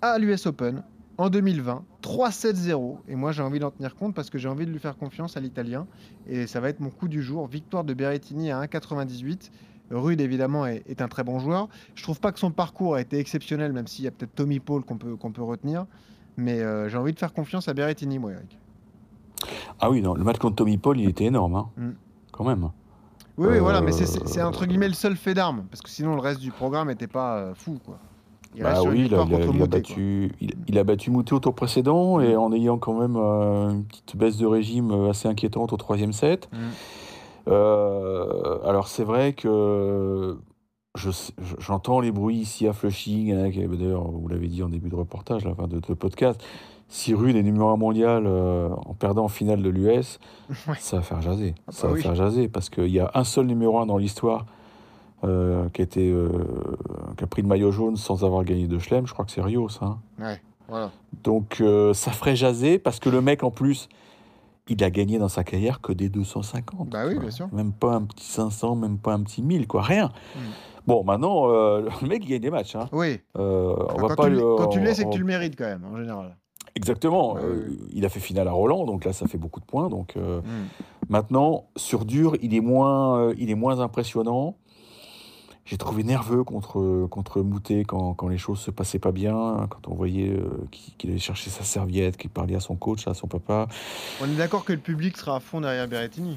à 0.00 0.18
l'US 0.18 0.46
Open 0.46 0.82
en 1.18 1.30
2020, 1.30 1.84
3-7-0. 2.02 2.98
Et 3.08 3.14
moi, 3.16 3.32
j'ai 3.32 3.42
envie 3.42 3.58
d'en 3.58 3.70
tenir 3.70 3.94
compte 3.94 4.14
parce 4.14 4.30
que 4.30 4.38
j'ai 4.38 4.48
envie 4.48 4.66
de 4.66 4.70
lui 4.70 4.78
faire 4.78 4.96
confiance 4.96 5.36
à 5.36 5.40
l'Italien. 5.40 5.86
Et 6.26 6.46
ça 6.46 6.60
va 6.60 6.68
être 6.68 6.80
mon 6.80 6.90
coup 6.90 7.08
du 7.08 7.22
jour. 7.22 7.46
Victoire 7.46 7.84
de 7.84 7.94
Berrettini 7.94 8.50
à 8.50 8.60
1,98. 8.62 9.50
Rude, 9.90 10.20
évidemment, 10.20 10.66
est, 10.66 10.82
est 10.88 11.02
un 11.02 11.08
très 11.08 11.24
bon 11.24 11.38
joueur. 11.38 11.68
Je 11.94 12.02
trouve 12.02 12.18
pas 12.18 12.32
que 12.32 12.38
son 12.38 12.50
parcours 12.50 12.94
a 12.94 13.00
été 13.00 13.18
exceptionnel, 13.18 13.72
même 13.72 13.86
s'il 13.86 14.04
y 14.04 14.08
a 14.08 14.10
peut-être 14.10 14.34
Tommy 14.34 14.58
Paul 14.60 14.82
qu'on 14.84 14.96
peut, 14.96 15.16
qu'on 15.16 15.30
peut 15.30 15.42
retenir. 15.42 15.86
Mais 16.36 16.60
euh, 16.60 16.88
j'ai 16.88 16.96
envie 16.96 17.12
de 17.12 17.18
faire 17.18 17.32
confiance 17.32 17.68
à 17.68 17.74
Berrettini, 17.74 18.18
moi, 18.18 18.32
Eric. 18.32 18.58
Ah 19.78 19.90
oui, 19.90 20.00
non, 20.00 20.14
le 20.14 20.24
match 20.24 20.38
contre 20.38 20.56
Tommy 20.56 20.78
Paul, 20.78 20.98
il 20.98 21.08
était 21.08 21.24
énorme, 21.24 21.54
hein, 21.54 21.68
Mm. 21.76 21.90
quand 22.32 22.44
même. 22.44 22.70
Oui, 23.36 23.48
oui, 23.50 23.56
Euh, 23.56 23.60
voilà, 23.60 23.80
mais 23.80 23.92
c'est- 23.92 24.06
c'est 24.06 24.26
c'est 24.26 24.42
entre 24.42 24.64
guillemets 24.64 24.88
le 24.88 24.94
seul 24.94 25.16
fait 25.16 25.34
d'armes. 25.34 25.64
Parce 25.70 25.82
que 25.82 25.90
sinon, 25.90 26.14
le 26.14 26.20
reste 26.20 26.40
du 26.40 26.50
programme 26.52 26.88
n'était 26.88 27.06
pas 27.08 27.36
euh, 27.38 27.54
fou, 27.54 27.78
quoi. 27.84 27.98
Il 28.56 28.62
Bah 28.62 28.82
oui, 28.86 29.06
il 29.06 29.14
a, 29.14 29.24
il 29.24 29.32
il 29.56 29.66
battu, 29.68 30.32
il, 30.68 30.78
a 30.78 30.84
battu 30.84 31.10
Moutet 31.10 31.32
au 31.32 31.40
tour 31.40 31.54
précédent 31.54 32.20
et 32.20 32.36
en 32.36 32.52
ayant 32.52 32.78
quand 32.78 32.94
même 32.94 33.16
euh, 33.16 33.70
une 33.70 33.84
petite 33.84 34.16
baisse 34.16 34.36
de 34.36 34.46
régime 34.46 34.90
euh, 34.92 35.10
assez 35.10 35.26
inquiétante 35.28 35.72
au 35.72 35.76
troisième 35.76 36.12
set. 36.12 36.48
Mm. 36.52 36.56
Euh, 37.48 38.58
alors 38.66 38.88
c'est 38.88 39.04
vrai 39.04 39.32
que 39.32 40.38
je- 40.96 41.10
j'entends 41.58 42.00
les 42.00 42.12
bruits 42.12 42.36
ici 42.38 42.66
à 42.66 42.72
Flushing, 42.72 43.32
hein, 43.32 43.50
qui- 43.50 43.66
d'ailleurs 43.66 44.04
vous 44.10 44.28
l'avez 44.28 44.46
dit 44.48 44.62
en 44.62 44.68
début 44.68 44.88
de 44.88 44.94
reportage, 44.96 45.44
là, 45.44 45.54
de, 45.68 45.80
de 45.80 45.94
podcast. 45.94 46.42
Si 46.88 47.12
Rude 47.14 47.34
est 47.36 47.42
numéro 47.42 47.68
un 47.70 47.76
mondial 47.76 48.24
euh, 48.26 48.68
en 48.86 48.94
perdant 48.94 49.24
en 49.24 49.28
finale 49.28 49.62
de 49.62 49.68
l'US, 49.68 50.20
Ouais. 50.68 50.74
ça 50.78 50.96
va 50.98 51.02
faire 51.02 51.20
jaser. 51.22 51.54
Ah 51.66 51.72
ça 51.72 51.82
bah 51.82 51.88
va 51.88 51.94
oui. 51.96 52.02
faire 52.02 52.14
jaser 52.14 52.48
parce 52.48 52.70
qu'il 52.70 52.88
y 52.88 53.00
a 53.00 53.10
un 53.14 53.24
seul 53.24 53.46
numéro 53.46 53.78
un 53.78 53.86
dans 53.86 53.96
l'histoire 53.98 54.46
euh, 55.24 55.68
qui, 55.70 55.80
a 55.80 55.84
été, 55.84 56.10
euh, 56.10 56.28
qui 57.16 57.24
a 57.24 57.26
pris 57.26 57.42
le 57.42 57.48
maillot 57.48 57.70
jaune 57.72 57.96
sans 57.96 58.24
avoir 58.24 58.44
gagné 58.44 58.66
de 58.66 58.78
Chelem. 58.78 59.06
Je 59.06 59.12
crois 59.12 59.24
que 59.24 59.30
c'est 59.30 59.40
Rio, 59.42 59.68
ça. 59.68 59.86
hein. 59.86 59.98
Ouais, 60.20 60.40
voilà. 60.68 60.90
Donc 61.22 61.60
euh, 61.60 61.94
ça 61.94 62.10
ferait 62.10 62.36
jaser 62.36 62.78
parce 62.78 63.00
que 63.00 63.08
le 63.08 63.20
mec 63.20 63.42
en 63.42 63.50
plus, 63.50 63.88
il 64.68 64.82
a 64.84 64.90
gagné 64.90 65.18
dans 65.18 65.28
sa 65.28 65.44
carrière 65.44 65.80
que 65.80 65.92
des 65.92 66.08
250. 66.08 66.88
Bah 66.88 67.02
oui, 67.04 67.08
tu 67.10 67.14
vois. 67.14 67.22
bien 67.22 67.30
sûr. 67.30 67.48
Même 67.52 67.72
pas 67.72 67.94
un 67.94 68.02
petit 68.02 68.26
500, 68.26 68.76
même 68.76 68.98
pas 68.98 69.14
un 69.14 69.22
petit 69.22 69.42
1000, 69.42 69.66
quoi, 69.66 69.82
rien. 69.82 70.06
Mm. 70.34 70.38
Bon, 70.86 71.04
maintenant, 71.04 71.46
le 71.48 72.06
mec 72.08 72.22
il 72.24 72.30
gagne 72.30 72.40
des 72.40 72.50
matchs. 72.50 72.76
Hein. 72.76 72.88
Oui. 72.92 73.20
On 73.34 73.76
Enfin, 73.90 74.02
va 74.02 74.08
quand, 74.08 74.16
pas 74.16 74.24
tu, 74.28 74.30
le- 74.34 74.68
tu 74.70 74.94
c'est 74.94 75.04
que 75.04 75.10
tu 75.10 75.18
le 75.20 75.24
mérites 75.26 75.56
quand 75.56 75.64
même, 75.64 75.84
en 75.90 75.96
général. 75.96 76.36
Exactement. 76.76 77.36
Euh, 77.36 77.68
ouais. 77.68 77.76
il 77.92 78.04
a 78.04 78.08
fait 78.08 78.18
finale 78.20 78.48
à 78.48 78.52
Roland, 78.52 78.84
donc 78.84 79.04
là 79.04 79.12
ça 79.12 79.26
fait 79.28 79.38
beaucoup 79.38 79.60
de 79.60 79.64
points. 79.64 79.88
Donc 79.88 80.16
euh, 80.16 80.40
Mm. 80.40 80.66
maintenant 81.08 81.66
sur 81.76 82.04
dur, 82.04 82.34
il 82.42 82.54
est 82.54 82.60
moins, 82.60 83.18
euh, 83.18 83.34
il 83.38 83.50
est 83.50 83.54
moins 83.54 83.78
impressionnant. 83.80 84.56
J'ai 85.64 85.78
trouvé 85.78 86.02
nerveux 86.04 86.44
contre, 86.44 87.06
contre 87.10 87.40
Moutet 87.40 87.84
quand, 87.84 88.14
quand 88.14 88.28
les 88.28 88.36
choses 88.38 88.58
se 88.60 88.70
passaient 88.70 88.98
pas 88.98 89.12
bien, 89.12 89.66
quand 89.70 89.88
on 89.88 89.94
voyait 89.94 90.28
euh, 90.30 90.66
qu'il 90.98 91.10
allait 91.10 91.18
chercher 91.18 91.48
sa 91.50 91.64
serviette, 91.64 92.16
qu'il 92.18 92.30
parlait 92.30 92.54
à 92.56 92.60
son 92.60 92.76
coach, 92.76 93.06
à 93.08 93.14
son 93.14 93.26
papa. 93.28 93.66
On 94.20 94.26
est 94.26 94.34
d'accord 94.36 94.64
que 94.64 94.72
le 94.74 94.78
public 94.78 95.16
sera 95.16 95.36
à 95.36 95.40
fond 95.40 95.60
derrière 95.62 95.88
Berrettini. 95.88 96.36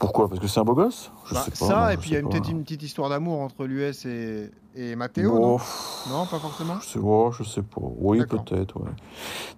Pourquoi? 0.00 0.28
Parce 0.28 0.40
que 0.40 0.46
c'est 0.46 0.60
un 0.60 0.64
beau 0.64 0.74
gosse? 0.74 1.10
Je 1.26 1.34
Bah, 1.34 1.42
sais 1.44 1.50
pas. 1.50 1.56
ça, 1.56 1.92
et 1.94 1.96
puis 1.96 2.10
il 2.10 2.14
y 2.14 2.16
a 2.16 2.22
peut-être 2.22 2.50
une 2.50 2.62
petite 2.62 2.82
histoire 2.82 3.08
d'amour 3.08 3.40
entre 3.40 3.64
l'US 3.64 4.04
et, 4.06 4.50
et 4.76 4.96
Matteo. 4.96 5.32
Non, 5.38 5.56
pff, 5.56 6.06
Non, 6.10 6.26
pas 6.26 6.38
forcément? 6.38 6.78
Je 6.80 6.86
sais, 6.86 6.98
ouais, 6.98 7.30
je 7.36 7.42
sais 7.44 7.62
pas. 7.62 7.80
Oui, 7.80 8.24
peut-être. 8.26 8.76
ouais. 8.80 8.90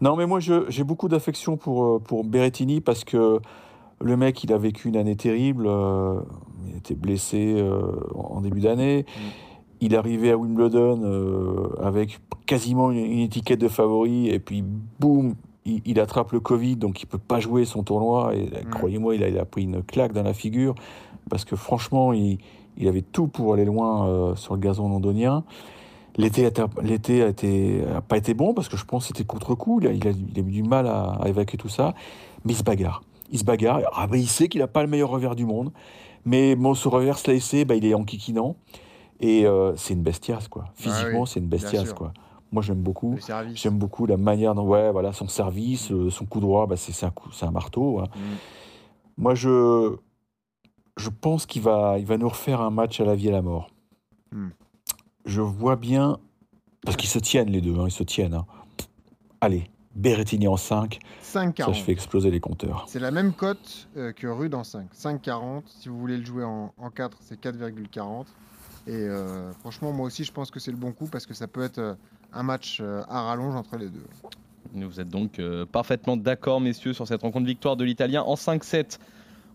Non, 0.00 0.16
mais 0.16 0.26
moi, 0.26 0.38
j'ai 0.40 0.84
beaucoup 0.84 1.08
d'affection 1.08 1.56
pour, 1.56 1.84
euh, 1.84 1.98
pour 1.98 2.24
Berrettini 2.24 2.80
parce 2.80 3.04
que 3.04 3.40
le 4.00 4.16
mec, 4.16 4.44
il 4.44 4.52
a 4.52 4.58
vécu 4.58 4.88
une 4.88 4.96
année 4.96 5.16
terrible. 5.16 5.66
euh, 5.66 6.20
il 6.68 6.76
était 6.76 6.94
blessé 6.94 7.54
euh, 7.56 7.80
en 8.14 8.40
début 8.40 8.60
d'année. 8.60 9.06
Mm. 9.08 9.20
Il 9.80 9.96
arrivé 9.96 10.30
à 10.30 10.36
Wimbledon 10.36 11.00
euh, 11.04 11.68
avec 11.82 12.18
quasiment 12.46 12.90
une, 12.90 12.98
une 12.98 13.18
étiquette 13.20 13.60
de 13.60 13.68
favori. 13.68 14.28
Et 14.28 14.38
puis, 14.38 14.62
boum, 15.00 15.34
il, 15.64 15.82
il 15.84 16.00
attrape 16.00 16.32
le 16.32 16.40
Covid, 16.40 16.76
donc 16.76 17.02
il 17.02 17.06
peut 17.06 17.18
pas 17.18 17.40
jouer 17.40 17.64
son 17.64 17.82
tournoi. 17.82 18.34
Et 18.34 18.46
Mm. 18.46 18.70
croyez-moi, 18.70 19.14
il 19.14 19.22
a, 19.24 19.28
il 19.28 19.38
a 19.38 19.44
pris 19.44 19.62
une 19.64 19.82
claque 19.82 20.12
dans 20.12 20.22
la 20.22 20.34
figure 20.34 20.74
parce 21.30 21.44
que 21.44 21.56
franchement, 21.56 22.12
il, 22.12 22.38
il 22.76 22.88
avait 22.88 23.02
tout 23.02 23.26
pour 23.28 23.54
aller 23.54 23.64
loin 23.64 24.34
sur 24.36 24.54
le 24.54 24.60
gazon 24.60 24.88
londonien. 24.88 25.44
L'été 26.18 26.44
a, 26.44 26.48
été- 26.48 26.64
l'été 26.82 27.22
a, 27.22 27.28
été, 27.28 27.82
a 27.94 28.00
pas 28.00 28.16
été 28.16 28.32
bon 28.32 28.54
parce 28.54 28.68
que 28.70 28.76
je 28.76 28.84
pense 28.84 29.04
que 29.04 29.08
c'était 29.08 29.24
contre-coup. 29.24 29.80
Il 29.82 29.86
a 29.88 29.92
eu 30.10 30.42
du 30.42 30.62
mal 30.62 30.86
à, 30.86 31.18
à 31.20 31.28
évacuer 31.28 31.58
tout 31.58 31.68
ça. 31.68 31.94
Mais 32.44 32.52
il 32.52 32.56
se 32.56 32.62
bagarre. 32.62 33.02
Il 33.30 33.38
se 33.38 33.44
bagarre. 33.44 33.80
Ah 33.94 34.06
ben, 34.06 34.18
il 34.18 34.28
sait 34.28 34.48
qu'il 34.48 34.60
n'a 34.60 34.68
pas 34.68 34.82
le 34.82 34.88
meilleur 34.88 35.10
revers 35.10 35.34
du 35.34 35.44
monde. 35.44 35.72
Mais 36.24 36.56
bon, 36.56 36.74
ce 36.74 36.88
revers 36.88 37.18
slicé, 37.18 37.64
bah, 37.64 37.74
il 37.74 37.84
est 37.84 37.94
en 37.94 38.04
kikinant. 38.04 38.56
Et 39.20 39.46
euh, 39.46 39.74
c'est 39.76 39.94
une 39.94 40.02
bestiace, 40.02 40.48
quoi. 40.48 40.66
Physiquement, 40.74 41.22
oui, 41.22 41.28
c'est 41.28 41.40
une 41.40 41.58
sûr. 41.58 41.94
quoi. 41.94 42.12
Moi, 42.52 42.62
j'aime 42.62 42.80
beaucoup. 42.82 43.16
J'aime 43.54 43.78
beaucoup 43.78 44.06
la 44.06 44.16
manière 44.16 44.54
dont, 44.54 44.66
ouais, 44.66 44.90
voilà, 44.92 45.12
son 45.12 45.28
service, 45.28 45.90
euh, 45.90 46.10
son 46.10 46.26
coup 46.26 46.40
droit, 46.40 46.66
bah, 46.66 46.76
c'est, 46.76 47.04
un, 47.04 47.10
coup, 47.10 47.30
un 47.42 47.50
marteau. 47.50 48.00
hein. 48.00 48.08
Mm. 48.14 48.20
Moi, 49.18 49.34
je, 49.34 49.96
je 50.96 51.08
pense 51.10 51.46
qu'il 51.46 51.62
va, 51.62 51.96
il 51.98 52.06
va 52.06 52.18
nous 52.18 52.28
refaire 52.28 52.60
un 52.60 52.70
match 52.70 53.00
à 53.00 53.04
la 53.04 53.14
vie 53.14 53.26
et 53.26 53.30
à 53.30 53.32
la 53.32 53.42
mort. 53.42 53.70
Hmm. 54.32 54.48
Je 55.24 55.40
vois 55.40 55.76
bien, 55.76 56.18
parce 56.82 56.96
qu'ils 56.96 57.08
se 57.08 57.18
tiennent 57.18 57.50
les 57.50 57.60
deux, 57.60 57.78
hein, 57.78 57.86
ils 57.86 57.92
se 57.92 58.02
tiennent. 58.02 58.34
hein. 58.34 58.46
Allez, 59.40 59.70
Berrettini 59.96 60.46
en 60.46 60.56
5, 60.56 60.98
ça 61.22 61.44
5,40. 61.44 61.74
je 61.74 61.82
fais 61.82 61.92
exploser 61.92 62.30
les 62.30 62.40
compteurs. 62.40 62.84
C'est 62.86 63.00
la 63.00 63.10
même 63.10 63.32
cote 63.32 63.88
euh, 63.96 64.12
que 64.12 64.26
Rude 64.26 64.54
en 64.54 64.62
5. 64.62 64.88
5,40. 64.94 65.62
Si 65.66 65.88
vous 65.88 65.98
voulez 65.98 66.18
le 66.18 66.24
jouer 66.24 66.44
en, 66.44 66.72
en 66.76 66.90
4, 66.90 67.16
c'est 67.20 67.40
4,40. 67.40 68.26
Et 68.86 68.92
euh, 68.92 69.52
franchement, 69.52 69.92
moi 69.92 70.06
aussi, 70.06 70.22
je 70.22 70.32
pense 70.32 70.50
que 70.50 70.60
c'est 70.60 70.70
le 70.70 70.76
bon 70.76 70.92
coup 70.92 71.06
parce 71.06 71.26
que 71.26 71.34
ça 71.34 71.48
peut 71.48 71.62
être 71.62 71.78
euh, 71.78 71.94
un 72.32 72.42
match 72.42 72.78
euh, 72.80 73.02
à 73.08 73.22
rallonge 73.22 73.56
entre 73.56 73.76
les 73.76 73.88
deux. 73.88 74.04
Vous 74.74 75.00
êtes 75.00 75.08
donc 75.08 75.38
euh, 75.38 75.64
parfaitement 75.64 76.16
d'accord, 76.16 76.60
messieurs, 76.60 76.92
sur 76.92 77.06
cette 77.06 77.22
rencontre 77.22 77.46
victoire 77.46 77.76
de 77.76 77.84
l'Italien 77.84 78.22
en 78.22 78.34
5-7. 78.34 78.98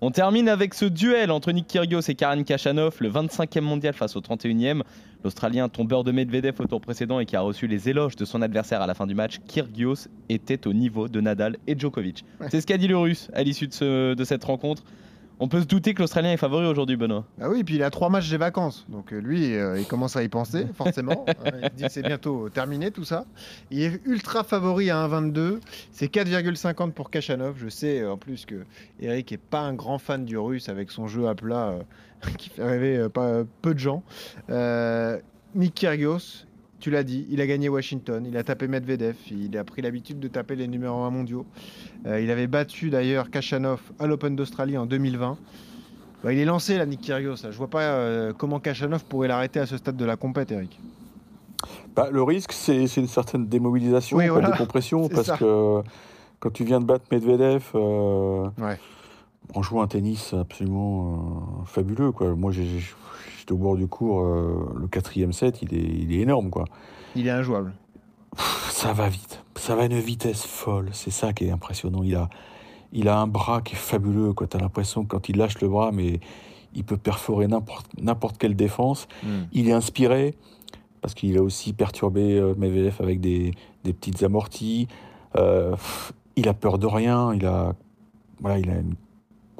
On 0.01 0.09
termine 0.09 0.49
avec 0.49 0.73
ce 0.73 0.85
duel 0.85 1.29
entre 1.29 1.51
Nick 1.51 1.67
Kyrgios 1.67 2.01
et 2.09 2.15
Karen 2.15 2.43
Khachanov, 2.43 2.95
le 2.99 3.11
25e 3.11 3.61
mondial 3.61 3.93
face 3.93 4.15
au 4.15 4.21
31e. 4.21 4.81
L'Australien 5.23 5.69
tombeur 5.69 6.03
de 6.03 6.11
Medvedev 6.11 6.55
au 6.59 6.65
tour 6.65 6.81
précédent 6.81 7.19
et 7.19 7.25
qui 7.25 7.35
a 7.35 7.41
reçu 7.41 7.67
les 7.67 7.89
éloges 7.89 8.15
de 8.15 8.25
son 8.25 8.41
adversaire 8.41 8.81
à 8.81 8.87
la 8.87 8.93
fin 8.95 9.05
du 9.05 9.13
match, 9.13 9.39
Kyrgios 9.47 10.07
était 10.29 10.65
au 10.67 10.73
niveau 10.73 11.07
de 11.07 11.21
Nadal 11.21 11.57
et 11.67 11.77
Djokovic. 11.77 12.25
Ouais. 12.39 12.47
C'est 12.49 12.59
ce 12.61 12.65
qu'a 12.67 12.77
dit 12.77 12.87
le 12.87 12.97
Russe 12.97 13.29
à 13.33 13.43
l'issue 13.43 13.67
de, 13.67 13.73
ce- 13.73 14.13
de 14.15 14.23
cette 14.23 14.43
rencontre. 14.43 14.83
On 15.39 15.47
peut 15.47 15.61
se 15.61 15.65
douter 15.65 15.93
que 15.93 16.01
l'Australien 16.01 16.31
est 16.31 16.37
favori 16.37 16.65
aujourd'hui, 16.67 16.97
Benoît. 16.97 17.25
Ah 17.39 17.49
oui, 17.49 17.61
et 17.61 17.63
puis 17.63 17.75
il 17.75 17.83
a 17.83 17.89
trois 17.89 18.09
matchs 18.09 18.29
des 18.29 18.37
vacances. 18.37 18.85
Donc 18.89 19.11
euh, 19.11 19.19
lui, 19.19 19.55
euh, 19.55 19.79
il 19.79 19.87
commence 19.87 20.15
à 20.15 20.23
y 20.23 20.29
penser, 20.29 20.67
forcément. 20.75 21.25
Euh, 21.27 21.51
il 21.63 21.69
se 21.69 21.75
dit 21.75 21.83
que 21.83 21.89
c'est 21.89 22.03
bientôt 22.03 22.49
terminé 22.49 22.91
tout 22.91 23.05
ça. 23.05 23.25
Il 23.71 23.81
est 23.81 24.01
ultra 24.05 24.43
favori 24.43 24.89
à 24.89 25.07
1,22. 25.07 25.59
C'est 25.91 26.13
4,50 26.13 26.91
pour 26.91 27.09
Kachanov. 27.09 27.55
Je 27.57 27.69
sais 27.69 28.05
en 28.05 28.17
plus 28.17 28.45
que 28.45 28.65
Eric 28.99 29.31
est 29.31 29.37
pas 29.37 29.61
un 29.61 29.73
grand 29.73 29.97
fan 29.97 30.25
du 30.25 30.37
russe 30.37 30.69
avec 30.69 30.91
son 30.91 31.07
jeu 31.07 31.27
à 31.27 31.35
plat 31.35 31.69
euh, 31.69 31.81
qui 32.37 32.49
fait 32.49 32.63
rêver 32.63 32.97
euh, 32.97 33.09
pas, 33.09 33.43
peu 33.61 33.73
de 33.73 33.79
gens. 33.79 34.03
Euh, 34.49 35.19
Nick 35.55 35.75
Kyrgios, 35.75 36.45
tu 36.81 36.89
l'as 36.91 37.03
dit, 37.03 37.25
il 37.29 37.39
a 37.39 37.47
gagné 37.47 37.69
Washington, 37.69 38.25
il 38.27 38.35
a 38.35 38.43
tapé 38.43 38.67
Medvedev, 38.67 39.15
il 39.31 39.55
a 39.57 39.63
pris 39.63 39.81
l'habitude 39.81 40.19
de 40.19 40.27
taper 40.27 40.55
les 40.55 40.67
numéros 40.67 41.03
1 41.03 41.11
mondiaux. 41.11 41.45
Euh, 42.07 42.19
il 42.19 42.29
avait 42.31 42.47
battu 42.47 42.89
d'ailleurs 42.89 43.29
Kachanov 43.29 43.79
à 43.99 44.07
l'Open 44.07 44.35
d'Australie 44.35 44.77
en 44.77 44.85
2020. 44.87 45.37
Bah, 46.23 46.33
il 46.33 46.39
est 46.39 46.45
lancé 46.45 46.77
là, 46.77 46.85
Nick 46.85 47.01
Kyrgios. 47.01 47.35
Je 47.49 47.57
vois 47.57 47.69
pas 47.69 47.81
euh, 47.81 48.33
comment 48.35 48.59
Kachanov 48.59 49.05
pourrait 49.05 49.27
l'arrêter 49.27 49.59
à 49.59 49.65
ce 49.67 49.77
stade 49.77 49.95
de 49.95 50.05
la 50.05 50.15
compète, 50.17 50.51
Eric. 50.51 50.79
Bah, 51.95 52.09
le 52.11 52.23
risque, 52.23 52.51
c'est, 52.51 52.83
une 52.97 53.07
certaine 53.07 53.45
démobilisation, 53.47 54.17
Oui, 54.17 54.27
voilà, 54.27 54.47
de 54.47 54.51
décompression, 54.53 55.07
parce 55.13 55.27
ça. 55.27 55.37
que 55.37 55.81
quand 56.39 56.49
tu 56.51 56.63
viens 56.63 56.79
de 56.79 56.85
battre 56.85 57.05
Medvedev, 57.11 57.63
euh, 57.75 58.49
Ouais. 58.59 58.79
on 59.53 59.61
joue 59.61 59.81
un 59.81 59.87
tennis 59.87 60.33
absolument 60.33 61.63
fabuleux. 61.67 62.11
Quoi. 62.11 62.33
Moi, 62.35 62.51
j'ai- 62.51 62.81
j'étais 63.41 63.53
au 63.53 63.57
bord 63.57 63.75
du 63.75 63.87
cours, 63.87 64.21
euh, 64.21 64.71
le 64.79 64.87
quatrième 64.87 65.33
set, 65.33 65.61
il 65.63 65.73
est, 65.73 65.79
il 65.79 66.13
est 66.13 66.19
énorme. 66.19 66.49
Quoi. 66.51 66.65
Il 67.15 67.27
est 67.27 67.31
injouable. 67.31 67.73
Ça 68.69 68.93
va 68.93 69.09
vite, 69.09 69.43
ça 69.55 69.75
va 69.75 69.81
à 69.81 69.85
une 69.85 69.99
vitesse 69.99 70.45
folle, 70.45 70.89
c'est 70.93 71.11
ça 71.11 71.33
qui 71.33 71.45
est 71.45 71.51
impressionnant. 71.51 72.03
Il 72.03 72.15
a, 72.15 72.29
il 72.93 73.09
a 73.09 73.19
un 73.19 73.27
bras 73.27 73.61
qui 73.61 73.73
est 73.73 73.77
fabuleux, 73.77 74.33
tu 74.37 74.57
as 74.57 74.59
l'impression 74.59 75.03
que 75.03 75.09
quand 75.09 75.27
il 75.27 75.37
lâche 75.37 75.59
le 75.59 75.67
bras, 75.67 75.91
mais 75.91 76.19
il 76.73 76.83
peut 76.83 76.97
perforer 76.97 77.47
n'importe, 77.47 78.37
quelle 78.37 78.55
défense. 78.55 79.07
Il 79.51 79.67
est 79.67 79.73
inspiré, 79.73 80.35
parce 81.01 81.13
qu'il 81.13 81.37
a 81.37 81.41
aussi 81.41 81.73
perturbé 81.73 82.37
euh, 82.37 82.53
Medvedev 82.57 82.95
avec 82.99 83.19
des, 83.19 83.53
des 83.83 83.91
petites 83.91 84.23
amorties. 84.23 84.87
Euh, 85.35 85.71
pff, 85.71 86.13
il 86.35 86.47
a 86.47 86.53
peur 86.53 86.77
de 86.77 86.87
rien, 86.87 87.33
il 87.33 87.45
a, 87.45 87.73
voilà, 88.39 88.59
il 88.59 88.69
a 88.69 88.75
une, 88.75 88.95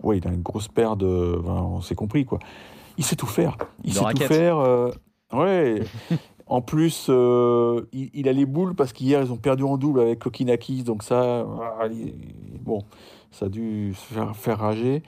ouais, 0.04 0.20
il 0.20 0.28
a 0.28 0.32
une 0.32 0.42
grosse 0.42 0.68
paire 0.68 0.96
de... 0.96 1.40
enfin, 1.44 1.62
on 1.64 1.82
s'est 1.82 1.96
compris, 1.96 2.26
quoi. 2.26 2.40
Il 3.02 3.06
sait 3.06 3.16
tout 3.16 3.26
faire. 3.26 3.58
Il 3.84 3.90
De 3.94 3.98
sait 3.98 4.04
raquettes. 4.04 4.28
tout 4.28 4.34
faire. 4.36 4.58
euh, 4.60 4.92
ouais. 5.34 5.82
En 6.46 6.62
plus, 6.62 7.08
euh, 7.10 7.82
il, 7.94 8.12
il 8.14 8.28
a 8.30 8.32
les 8.34 8.46
boules 8.46 8.76
parce 8.76 8.94
qu'hier, 8.94 9.24
ils 9.24 9.32
ont 9.32 9.38
perdu 9.38 9.64
en 9.64 9.78
double 9.78 10.02
avec 10.02 10.20
Kokinakis. 10.20 10.84
Donc 10.84 11.02
ça, 11.02 11.40
ah, 11.80 11.88
bon, 12.64 12.84
ça 13.32 13.48
a 13.48 13.50
dû 13.50 13.94
faire, 13.96 14.36
faire 14.36 14.60
rager. 14.60 15.02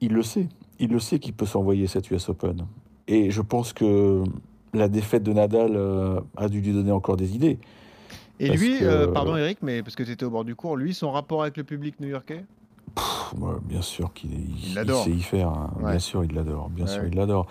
Il 0.00 0.12
le 0.12 0.22
sait. 0.22 0.46
Il 0.78 0.90
le 0.92 1.00
sait 1.00 1.18
qu'il 1.18 1.32
peut 1.32 1.46
s'envoyer 1.46 1.88
cette 1.88 2.08
US 2.12 2.28
Open. 2.28 2.66
Et 3.08 3.30
je 3.32 3.40
pense 3.42 3.72
que 3.72 4.22
la 4.74 4.88
défaite 4.88 5.24
de 5.24 5.32
Nadal 5.32 5.72
euh, 5.74 6.20
a 6.36 6.48
dû 6.48 6.60
lui 6.60 6.72
donner 6.72 6.92
encore 6.92 7.16
des 7.16 7.34
idées. 7.34 7.58
Et 8.38 8.48
Parce 8.48 8.60
lui, 8.60 8.78
que- 8.78 8.84
euh, 8.84 9.06
pardon 9.08 9.36
Eric, 9.36 9.58
mais 9.62 9.82
parce 9.82 9.96
que 9.96 10.04
tu 10.04 10.12
étais 10.12 10.24
au 10.24 10.30
bord 10.30 10.44
du 10.44 10.54
cours, 10.54 10.76
lui, 10.76 10.94
son 10.94 11.10
rapport 11.10 11.42
avec 11.42 11.56
le 11.56 11.64
public 11.64 11.98
new-yorkais? 11.98 12.44
Bien 13.62 13.82
sûr 13.82 14.12
qu'il 14.12 14.32
il, 14.32 14.78
il 14.82 14.94
sait 14.94 15.10
y 15.10 15.22
faire. 15.22 15.48
hein. 15.48 15.70
Ouais. 15.80 15.90
Bien 15.92 15.98
sûr, 15.98 16.24
il 16.24 16.34
l'adore. 16.34 16.68
Bien 16.70 16.86
Ouais, 16.86 16.90
sûr, 16.92 17.04
il 17.06 17.14
l'adore. 17.14 17.46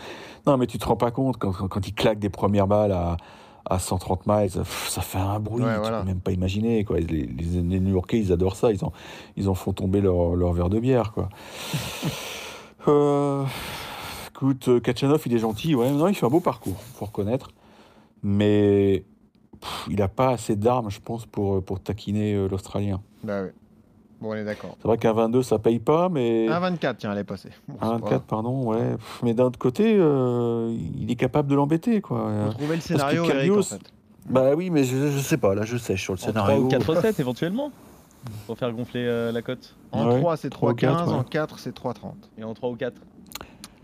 Non, 0.45 0.57
mais 0.57 0.67
tu 0.67 0.77
te 0.77 0.85
rends 0.85 0.95
pas 0.95 1.11
compte 1.11 1.37
quand, 1.37 1.51
quand, 1.51 1.67
quand 1.67 1.87
il 1.87 1.93
claque 1.93 2.19
des 2.19 2.29
premières 2.29 2.67
balles 2.67 2.91
à, 2.91 3.17
à 3.69 3.79
130 3.79 4.27
miles, 4.27 4.49
ça 4.49 5.01
fait 5.01 5.17
un 5.17 5.39
bruit. 5.39 5.63
Ouais, 5.63 5.73
tu 5.75 5.79
voilà. 5.79 5.99
peux 6.01 6.05
même 6.07 6.21
pas 6.21 6.31
imaginer. 6.31 6.83
Quoi. 6.85 6.99
Les, 6.99 7.05
les, 7.05 7.25
les 7.25 7.79
New-Yorkais, 7.79 8.19
ils 8.19 8.31
adorent 8.31 8.55
ça. 8.55 8.71
Ils 8.71 8.83
en, 8.85 8.91
ils 9.35 9.49
en 9.49 9.53
font 9.55 9.73
tomber 9.73 10.01
leur, 10.01 10.35
leur 10.35 10.53
verre 10.53 10.69
de 10.69 10.79
bière. 10.79 11.11
Quoi. 11.13 11.29
Euh, 12.87 13.43
écoute, 14.29 14.81
Kachanov, 14.81 15.21
il 15.25 15.33
est 15.35 15.39
gentil. 15.39 15.75
Ouais, 15.75 15.91
non, 15.91 16.07
il 16.07 16.15
fait 16.15 16.25
un 16.25 16.29
beau 16.29 16.39
parcours, 16.39 16.77
faut 16.95 17.03
reconnaître. 17.05 17.49
Mais 18.23 19.03
pff, 19.59 19.87
il 19.91 20.01
a 20.01 20.07
pas 20.07 20.29
assez 20.29 20.55
d'armes, 20.55 20.89
je 20.89 21.01
pense, 21.01 21.25
pour, 21.25 21.61
pour 21.63 21.81
taquiner 21.81 22.33
euh, 22.35 22.47
l'Australien. 22.47 23.01
Bah 23.23 23.41
ouais. 23.41 23.53
Bon, 24.19 24.31
on 24.31 24.33
est 24.33 24.43
d'accord. 24.45 24.75
C'est 24.81 24.87
vrai 24.87 24.97
qu'un 24.97 25.13
22, 25.13 25.43
ça 25.43 25.59
paye 25.59 25.79
pas, 25.79 26.09
mais. 26.09 26.47
1,24, 26.47 26.95
tiens, 26.97 27.11
elle 27.11 27.19
est 27.19 27.23
passée. 27.23 27.49
Bon, 27.67 27.75
Un 27.81 27.99
pas 27.99 28.05
24, 28.09 28.23
pardon, 28.23 28.63
ouais. 28.71 28.95
Pff, 28.95 29.19
Mais 29.23 29.33
d'un 29.33 29.45
autre 29.45 29.59
côté, 29.59 29.95
euh, 29.99 30.75
il 30.99 31.11
est 31.11 31.15
capable 31.15 31.49
de 31.49 31.55
l'embêter, 31.55 32.01
quoi. 32.01 32.31
Faut 32.47 32.53
trouver 32.53 32.75
le 32.75 32.81
scénario, 32.81 33.25
Eric, 33.25 33.51
en 33.51 33.61
fait. 33.61 33.91
Bah 34.29 34.55
oui, 34.57 34.69
mais 34.69 34.83
je, 34.83 35.09
je 35.09 35.19
sais 35.19 35.37
pas, 35.37 35.55
là 35.55 35.63
je 35.63 35.77
sèche 35.77 36.03
sur 36.03 36.13
le 36.13 36.19
En 36.19 36.31
3 36.33 36.45
scénario. 36.47 36.63
ou 36.65 36.67
4-7 36.67 37.15
éventuellement 37.21 37.71
pour 38.45 38.57
faire 38.57 38.73
gonfler 38.73 39.05
euh, 39.05 39.31
la 39.31 39.41
cote. 39.41 39.73
En 39.93 40.05
Ouais, 40.05 40.19
3, 40.19 40.35
c'est 40.35 40.49
3 40.49 40.71
ou 40.71 40.73
3,15. 40.73 40.79
4, 40.79 41.07
ouais. 41.07 41.13
En 41.13 41.23
4, 41.23 41.59
c'est 41.59 41.73
3,30. 41.77 41.93
Et 42.37 42.43
en 42.43 42.53
3 42.53 42.69
ou 42.71 42.75
4 42.75 42.93
Là, 42.93 42.99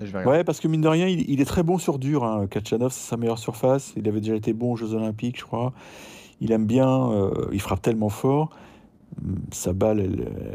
Je 0.02 0.06
vais 0.12 0.18
regarder. 0.20 0.38
Ouais, 0.40 0.44
parce 0.44 0.60
que 0.60 0.68
mine 0.68 0.82
de 0.82 0.88
rien, 0.90 1.08
il, 1.08 1.30
il 1.30 1.40
est 1.40 1.46
très 1.46 1.64
bon 1.64 1.78
sur 1.78 1.98
dur. 1.98 2.26
Hein. 2.26 2.48
Kachanov, 2.48 2.92
c'est 2.92 3.08
sa 3.10 3.16
meilleure 3.16 3.38
surface. 3.40 3.94
Il 3.96 4.06
avait 4.10 4.20
déjà 4.20 4.36
été 4.36 4.52
bon 4.52 4.74
aux 4.74 4.76
Jeux 4.76 4.94
Olympiques, 4.96 5.40
je 5.40 5.46
crois. 5.46 5.72
Il 6.42 6.52
aime 6.52 6.66
bien, 6.66 6.90
euh, 7.12 7.32
il 7.54 7.62
frappe 7.62 7.82
tellement 7.82 8.10
fort. 8.10 8.50
Sa 9.52 9.74
balle, 9.74 10.00
elle, 10.00 10.22
euh, 10.22 10.54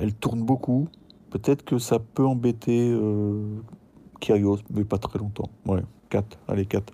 elle 0.00 0.14
tourne 0.14 0.42
beaucoup. 0.42 0.88
Peut-être 1.30 1.64
que 1.64 1.78
ça 1.78 1.98
peut 1.98 2.24
embêter 2.24 2.90
euh, 2.92 3.42
Kyrgios, 4.20 4.58
mais 4.70 4.84
pas 4.84 4.98
très 4.98 5.18
longtemps. 5.18 5.50
Ouais, 5.66 5.82
4, 6.10 6.38
allez, 6.48 6.66
4. 6.66 6.92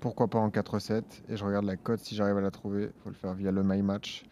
Pourquoi 0.00 0.28
pas 0.28 0.38
en 0.38 0.48
4-7 0.48 1.02
Et 1.28 1.36
je 1.36 1.44
regarde 1.44 1.64
la 1.64 1.76
cote 1.76 2.00
si 2.00 2.14
j'arrive 2.14 2.36
à 2.36 2.40
la 2.40 2.50
trouver. 2.50 2.82
Il 2.84 3.02
faut 3.02 3.08
le 3.08 3.14
faire 3.14 3.34
via 3.34 3.50
le 3.50 3.62
My 3.62 3.82
Match. 3.82 4.24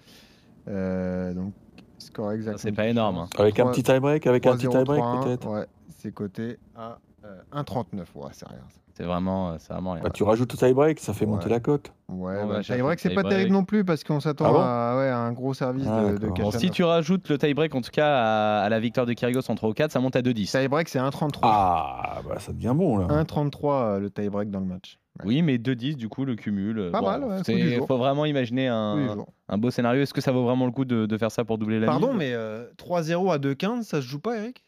Euh, 0.69 1.33
donc, 1.33 1.53
score 1.99 2.33
exact. 2.33 2.59
c'est 2.59 2.73
pas 2.73 2.89
énorme, 2.89 3.19
hein. 3.19 3.29
Avec 3.39 3.59
un 3.61 3.71
petit 3.71 3.83
tie-break, 3.83 4.27
avec 4.27 4.47
un 4.47 4.57
petit 4.57 4.69
tie-break 4.69 5.03
peut-être. 5.23 5.49
Ouais, 5.49 5.67
c'est 5.97 6.13
coté 6.13 6.59
à. 6.77 6.99
Euh, 7.31 7.41
Euh, 7.55 7.63
1,39, 7.63 7.99
ouais, 8.17 8.29
c'est 8.33 8.49
rien. 8.49 8.59
C'est 8.95 9.05
vraiment, 9.07 9.51
euh, 9.53 9.55
c'est 9.59 9.73
vraiment 9.73 9.93
rien. 9.93 10.03
Bah, 10.03 10.11
tu 10.13 10.25
rajoutes 10.25 10.53
au 10.53 10.57
tie-break, 10.59 11.01
ça 11.01 11.15
fait 11.15 11.25
Ouais. 11.25 11.31
monter 11.31 11.49
la 11.49 11.61
cote. 11.61 11.91
Ouais, 12.11 12.35
bah, 12.47 12.61
tie-break, 12.63 13.03
le 13.03 13.09
c'est 13.11 13.15
pas 13.15 13.23
terrible 13.23 13.53
non 13.53 13.65
plus 13.65 13.83
parce 13.85 14.05
qu'on 14.05 14.21
s'attend 14.21 14.45
Ah 14.47 14.53
bon 14.53 14.59
à, 14.61 14.97
ouais, 14.99 15.09
à 15.09 15.19
un 15.19 15.33
gros 15.33 15.55
service 15.55 15.87
Ah, 15.89 16.13
de, 16.13 16.19
de. 16.19 16.27
Bon, 16.29 16.51
si 16.51 16.71
tu 16.71 16.83
rajoutes 16.85 17.29
le 17.31 17.39
tie-break, 17.39 17.75
en 17.75 17.81
tout 17.81 17.91
cas, 17.93 18.09
à, 18.09 18.63
à 18.63 18.69
la 18.69 18.79
victoire 18.81 19.07
de 19.07 19.13
Kyrgios 19.15 19.49
en 19.49 19.55
3 19.55 19.71
ou 19.71 19.73
4, 19.73 19.91
ça 19.93 20.01
monte 20.01 20.17
à 20.17 20.23
2-10. 20.23 20.51
Tie-break, 20.51 20.89
c'est 20.89 20.99
1,33. 20.99 21.39
Ah, 21.45 22.21
bah 22.29 22.39
ça 22.41 22.53
devient 22.53 22.75
bon 22.77 22.99
là. 22.99 23.07
1,33 23.25 23.73
euh, 23.85 24.01
le 24.01 24.11
tie-break 24.11 24.51
dans 24.51 24.61
le 24.61 24.67
match. 24.67 24.99
Oui, 25.25 25.41
mais 25.43 25.57
2-10, 25.57 25.95
du 25.97 26.09
coup, 26.09 26.25
le 26.27 26.35
cumul. 26.35 26.91
Pas 26.93 27.01
bon, 27.01 27.07
mal, 27.07 27.25
ouais, 27.25 27.69
jour. 27.77 27.87
faut 27.87 27.97
vraiment 27.99 28.25
imaginer 28.27 28.69
un, 28.69 29.17
un 29.49 29.59
beau 29.59 29.71
scénario. 29.71 30.03
Est-ce 30.03 30.15
que 30.15 30.21
ça 30.21 30.33
vaut 30.33 30.45
vraiment 30.45 30.67
le 30.67 30.73
coup 30.73 30.85
de, 30.85 31.07
de 31.07 31.19
faire 31.19 31.31
ça 31.33 31.45
pour 31.45 31.57
doubler 31.59 31.81
la 31.81 31.87
Pardon, 31.87 32.09
mise 32.09 32.17
mais 32.19 32.33
euh, 32.35 32.67
3-0 32.77 33.33
à 33.33 33.39
2,15, 33.39 33.83
ça 33.83 34.01
se 34.03 34.07
joue 34.07 34.21
pas, 34.21 34.37
Eric 34.37 34.63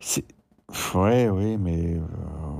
C'est- 0.00 0.24
Ouais, 0.94 1.28
oui, 1.28 1.56
mais. 1.58 1.94
euh, 1.96 2.00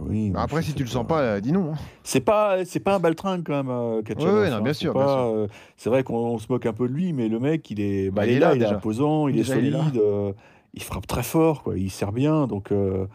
oui, 0.07 0.31
Bah 0.31 0.41
mais 0.41 0.45
Après, 0.45 0.63
si 0.63 0.75
tu 0.75 0.83
le 0.83 0.89
sens 0.89 1.07
pas. 1.07 1.15
pas, 1.17 1.21
euh, 1.23 1.41
dis 1.41 1.53
non. 1.53 1.73
hein. 1.73 1.77
C'est 2.03 2.21
pas, 2.21 2.65
c'est 2.65 2.81
pas 2.81 2.97
un 2.97 2.99
baltringue 3.01 3.43
quand 3.45 3.55
même, 3.55 3.71
euh, 3.71 4.03
Kachanov, 4.03 4.35
Ouais, 4.35 4.41
ouais, 4.43 4.51
non, 4.51 4.57
hein. 4.57 4.61
bien 4.61 4.73
sûr, 4.73 4.93
pas, 4.93 5.05
bien 5.05 5.15
sûr. 5.15 5.23
euh, 5.35 5.47
C'est 5.77 5.89
vrai 5.91 6.03
qu'on 6.05 6.17
on 6.17 6.39
se 6.39 6.47
moque 6.51 6.67
un 6.67 6.73
peu 6.73 6.89
de 6.89 6.93
lui, 6.93 7.13
mais 7.13 7.29
le 7.29 7.39
mec, 7.39 7.71
il 7.71 7.81
est, 7.81 8.11
bah, 8.11 8.23
Bah, 8.23 8.27
il 8.27 8.33
est 8.35 8.39
là, 8.41 8.55
il 8.55 8.63
est 8.63 8.67
imposant, 8.67 9.29
il 9.29 9.37
Déjà, 9.37 9.57
est 9.57 9.61
il 9.61 9.67
est 9.67 9.71
là. 9.71 9.79
solide, 9.79 9.99
euh, 9.99 10.33
il 10.75 10.83
frappe 10.83 11.07
très 11.07 11.23
fort, 11.23 11.63
quoi. 11.63 11.79
Il 11.79 11.91
sert 11.91 12.13
bien, 12.13 12.47
donc 12.47 12.73
euh, 12.73 13.07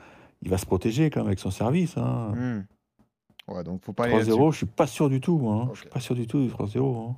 il 0.42 0.50
va 0.50 0.58
se 0.58 0.66
protéger 0.66 1.10
quand 1.10 1.20
même 1.22 1.28
avec 1.28 1.40
son 1.40 1.52
service. 1.52 1.98
Hein. 1.98 2.34
Hmm. 2.36 3.54
Ouais, 3.54 3.64
donc 3.64 3.84
faut 3.84 3.94
pas 3.94 4.06
aller 4.06 4.14
là-dessus. 4.14 4.32
3-0, 4.32 4.52
je 4.52 4.58
suis 4.58 4.66
pas 4.68 4.88
sûr 4.88 5.10
du 5.10 5.20
tout, 5.22 5.38
moi. 5.38 5.64
hein. 5.66 5.70
Je 5.74 5.80
suis 5.82 5.90
pas 5.90 6.00
sûr 6.00 6.16
du 6.16 6.28
tout 6.28 6.40
du 6.42 6.50
3-0. 6.50 7.10
hein. 7.10 7.16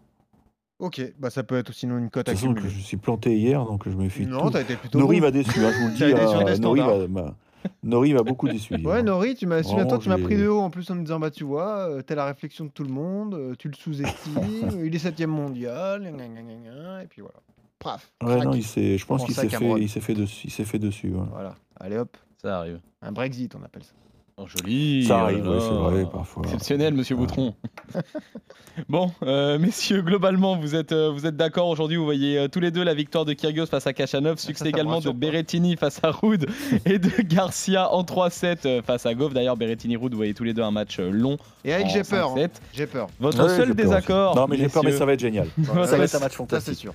Ok, 0.79 0.99
bah 1.19 1.29
ça 1.29 1.43
peut 1.43 1.57
être 1.57 1.71
sinon 1.73 1.99
une 1.99 2.09
cote 2.09 2.27
à 2.27 2.31
toute 2.31 2.39
façon, 2.41 2.55
cumuler. 2.55 2.73
je 2.73 2.79
suis 2.81 2.97
planté 2.97 3.37
hier, 3.37 3.63
donc 3.65 3.87
je 3.87 3.95
me 3.95 4.07
de 4.07 4.25
Non, 4.31 4.45
tout. 4.45 4.49
t'as 4.49 4.61
été 4.61 4.75
plutôt 4.75 4.97
Nori 4.97 5.21
m'a 5.21 5.29
déçu, 5.29 5.59
hein, 5.63 5.71
je 5.71 5.79
vous 5.79 5.87
le 5.89 6.55
dis. 6.55 6.61
Nori 6.61 6.81
m'a 7.07 7.35
Nori 7.83 8.13
m'a 8.13 8.23
beaucoup 8.23 8.47
déçu. 8.47 8.75
Ouais, 8.83 9.03
Nori, 9.03 9.35
tu 9.35 9.45
m'as 9.47 9.61
Vraiment, 9.61 9.87
toi, 9.87 9.97
tu 9.99 10.09
m'as 10.09 10.17
pris 10.17 10.37
de 10.37 10.47
haut 10.47 10.59
en 10.59 10.69
plus 10.69 10.89
en 10.89 10.95
me 10.95 11.01
disant 11.01 11.19
bah 11.19 11.31
tu 11.31 11.43
vois, 11.43 11.89
euh, 11.89 12.01
t'es 12.01 12.15
la 12.15 12.25
réflexion 12.25 12.65
de 12.65 12.69
tout 12.71 12.83
le 12.83 12.89
monde, 12.91 13.33
euh, 13.35 13.55
tu 13.57 13.67
le 13.67 13.73
sous-estimes, 13.73 14.35
il 14.85 14.95
est 14.95 14.99
septième 14.99 15.29
mondial, 15.31 16.03
gna, 16.03 16.27
gna, 16.27 16.41
gna, 16.41 16.53
gna, 16.55 17.03
et 17.03 17.07
puis 17.07 17.21
voilà. 17.21 17.37
Paf. 17.79 18.11
Ouais, 18.21 18.35
crac. 18.35 18.43
non, 18.45 18.53
il 18.53 18.63
s'est- 18.63 18.97
je 18.97 19.05
pense 19.05 19.17
Prends 19.19 19.25
qu'il 19.25 19.35
ça, 19.35 19.41
s'est 19.43 19.49
fait, 19.49 19.79
il 19.79 19.89
s'est 19.89 20.01
fait 20.01 20.13
dessus. 20.13 20.47
Il 20.47 20.51
s'est 20.51 20.65
fait 20.65 20.79
dessus. 20.79 21.09
ouais. 21.13 21.25
Voilà. 21.31 21.55
Allez 21.79 21.97
hop, 21.97 22.15
Ça 22.41 22.59
arrive. 22.59 22.79
un 23.01 23.11
Brexit 23.11 23.55
on 23.55 23.63
appelle 23.63 23.83
ça. 23.83 23.93
Oh, 24.37 24.45
joli. 24.47 25.05
Ça 25.05 25.21
arrive, 25.21 25.47
ouais, 25.47 25.55
là. 25.55 25.61
c'est 25.61 25.73
vrai, 25.73 26.05
parfois. 26.11 26.43
Exceptionnel, 26.45 26.93
monsieur. 26.93 27.15
Boutron. 27.15 27.53
bon, 28.89 29.11
euh, 29.23 29.59
messieurs, 29.59 30.01
globalement, 30.01 30.55
vous 30.57 30.75
êtes, 30.75 30.91
euh, 30.93 31.11
vous 31.11 31.25
êtes 31.25 31.35
d'accord 31.35 31.67
aujourd'hui. 31.67 31.97
Vous 31.97 32.05
voyez 32.05 32.37
euh, 32.37 32.47
tous 32.47 32.59
les 32.59 32.71
deux 32.71 32.83
la 32.83 32.93
victoire 32.93 33.25
de 33.25 33.33
Kyrgios 33.33 33.65
face 33.67 33.85
à 33.87 33.93
Kachanov, 33.93 34.37
succès 34.39 34.67
également 34.69 34.99
de. 34.99 35.11
Berrettini 35.11 35.75
face 35.75 35.99
à 36.03 36.11
Rude 36.11 36.47
et 36.85 36.97
de 36.97 37.09
Garcia 37.21 37.91
en 37.93 38.03
3-7 38.03 38.57
euh, 38.65 38.81
face 38.81 39.05
à 39.05 39.13
Goff. 39.13 39.33
D'ailleurs, 39.33 39.57
Berrettini 39.57 39.97
Rude, 39.97 40.13
vous 40.13 40.17
voyez 40.17 40.33
tous 40.33 40.45
les 40.45 40.53
deux 40.53 40.63
un 40.63 40.71
match 40.71 40.97
euh, 40.99 41.11
long. 41.11 41.37
Et 41.65 41.75
en 41.75 41.87
j'ai 41.87 42.03
peur. 42.03 42.31
hein. 42.31 42.45
5-7. 42.45 42.49
J'ai 42.73 42.87
peur. 42.87 43.07
Votre 43.19 43.43
Ouais, 43.43 43.49
seul 43.49 43.67
peur 43.67 43.75
désaccord, 43.75 44.31
aussi. 44.31 44.39
Non, 44.39 44.47
mais 44.47 44.57
j'ai 44.57 44.69
peur, 44.69 44.83
mais 44.83 44.91
ça 44.93 45.05
va 45.05 45.13
être 45.13 45.19
génial. 45.19 45.47
Ça 45.85 45.97
va 45.97 46.03
être 46.05 46.15
un 46.15 46.19
match 46.19 46.21
Ça 46.21 46.29
c'est 46.29 46.35
fantastique. 46.37 46.77
sûr. 46.79 46.93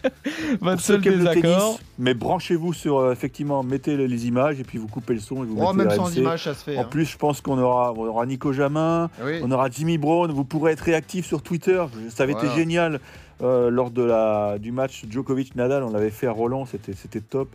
votre 0.60 0.80
seul 0.80 1.00
désaccord. 1.02 1.42
tennis, 1.74 1.78
mais 1.98 2.14
branchez-vous 2.14 2.72
sur, 2.72 2.98
euh, 2.98 3.12
effectivement, 3.12 3.62
mettez 3.62 3.96
les, 3.96 4.26
images 4.26 4.58
et 4.58 4.64
puis 4.64 4.78
vous 4.78 4.88
coupez 4.88 5.14
le 5.14 5.20
son 5.20 5.44
et 5.44 5.46
vous 5.46 5.56
Oh, 5.60 5.72
mettez 5.72 5.88
même 5.90 5.96
sans 5.96 6.04
RMC. 6.06 6.16
image, 6.18 6.44
ça 6.44 6.54
se 6.54 6.64
fait. 6.64 6.76
En 6.78 6.82
hein. 6.82 6.88
plus, 6.90 7.04
je 7.04 7.16
pense 7.26 7.40
qu'on 7.40 7.58
aura, 7.58 7.92
on 7.92 8.06
aura 8.06 8.24
Nico 8.26 8.52
Jamin, 8.52 9.10
Oui. 9.24 9.40
on 9.42 9.50
aura 9.50 9.68
Jimmy 9.68 9.98
Brown. 9.98 10.30
Vous 10.30 10.44
pourrez 10.44 10.72
être 10.72 10.80
réactif 10.80 11.26
sur 11.26 11.42
Twitter. 11.42 11.84
Ça 12.10 12.22
avait 12.22 12.32
Voilà. 12.34 12.48
été 12.48 12.56
génial 12.56 13.00
euh, 13.42 13.68
lors 13.70 13.90
de 13.90 14.02
la, 14.02 14.58
du 14.58 14.70
match 14.72 15.04
Djokovic-Nadal. 15.10 15.82
On 15.82 15.90
l'avait 15.90 16.10
fait 16.10 16.26
à 16.26 16.32
Roland, 16.32 16.66
c'était 16.66 17.20
top. 17.20 17.48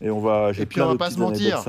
Et 0.00 0.10
on 0.10 0.20
va. 0.20 0.50
Et 0.58 0.66
puis, 0.66 0.80
on 0.80 0.88
va 0.88 0.96
pas 0.96 1.10
se 1.10 1.18
mentir. 1.18 1.62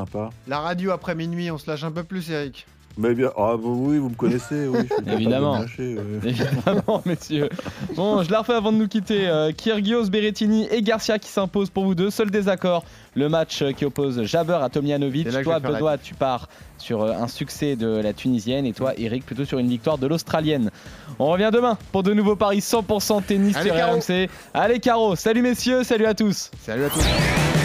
La 0.47 0.59
radio 0.59 0.91
après 0.91 1.15
minuit, 1.15 1.49
on 1.49 1.57
se 1.57 1.69
lâche 1.69 1.83
un 1.83 1.91
peu 1.91 2.03
plus, 2.03 2.29
Eric. 2.29 2.67
Mais 2.97 3.13
bien, 3.13 3.29
ah, 3.37 3.53
bah 3.55 3.59
oui, 3.63 3.99
vous 3.99 4.09
me 4.09 4.15
connaissez, 4.15 4.67
oui. 4.67 4.79
je 4.89 4.93
suis 5.03 5.13
Évidemment. 5.13 5.59
lâcher, 5.59 5.95
ouais. 5.95 6.29
Évidemment, 6.29 7.01
messieurs. 7.05 7.49
Bon, 7.95 8.23
je 8.23 8.31
la 8.31 8.39
refais 8.39 8.53
avant 8.53 8.71
de 8.71 8.77
nous 8.77 8.87
quitter. 8.87 9.27
Euh, 9.27 9.51
Kyrgios, 9.51 10.09
Berrettini 10.09 10.67
et 10.71 10.81
Garcia 10.81 11.19
qui 11.19 11.29
s'imposent 11.29 11.69
pour 11.69 11.85
vous 11.85 11.93
deux. 11.93 12.09
Seul 12.09 12.31
désaccord, 12.31 12.83
le 13.15 13.29
match 13.29 13.61
euh, 13.61 13.71
qui 13.71 13.85
oppose 13.85 14.23
Jabber 14.23 14.57
à 14.61 14.69
Tomjanovic. 14.69 15.29
Toi, 15.43 15.59
Benoît, 15.59 15.99
tu 15.99 16.15
pars 16.15 16.49
sur 16.79 17.03
euh, 17.03 17.13
un 17.13 17.27
succès 17.27 17.75
de 17.75 17.87
la 17.87 18.13
Tunisienne 18.13 18.65
et 18.65 18.73
toi, 18.73 18.93
Eric, 18.97 19.25
plutôt 19.25 19.45
sur 19.45 19.59
une 19.59 19.69
victoire 19.69 19.99
de 19.99 20.07
l'Australienne. 20.07 20.71
On 21.19 21.27
revient 21.27 21.51
demain 21.53 21.77
pour 21.91 22.01
de 22.01 22.13
nouveaux 22.13 22.35
paris 22.35 22.59
100% 22.59 23.23
tennis 23.23 23.55
Allez, 23.57 23.69
sur 23.69 23.77
Caro. 23.77 23.93
RMC. 23.99 24.29
Allez, 24.55 24.79
Caro. 24.79 25.15
Salut, 25.15 25.43
messieurs. 25.43 25.83
Salut 25.83 26.05
à 26.05 26.15
tous. 26.15 26.49
Salut 26.63 26.85
à 26.85 26.89
tous. 26.89 27.56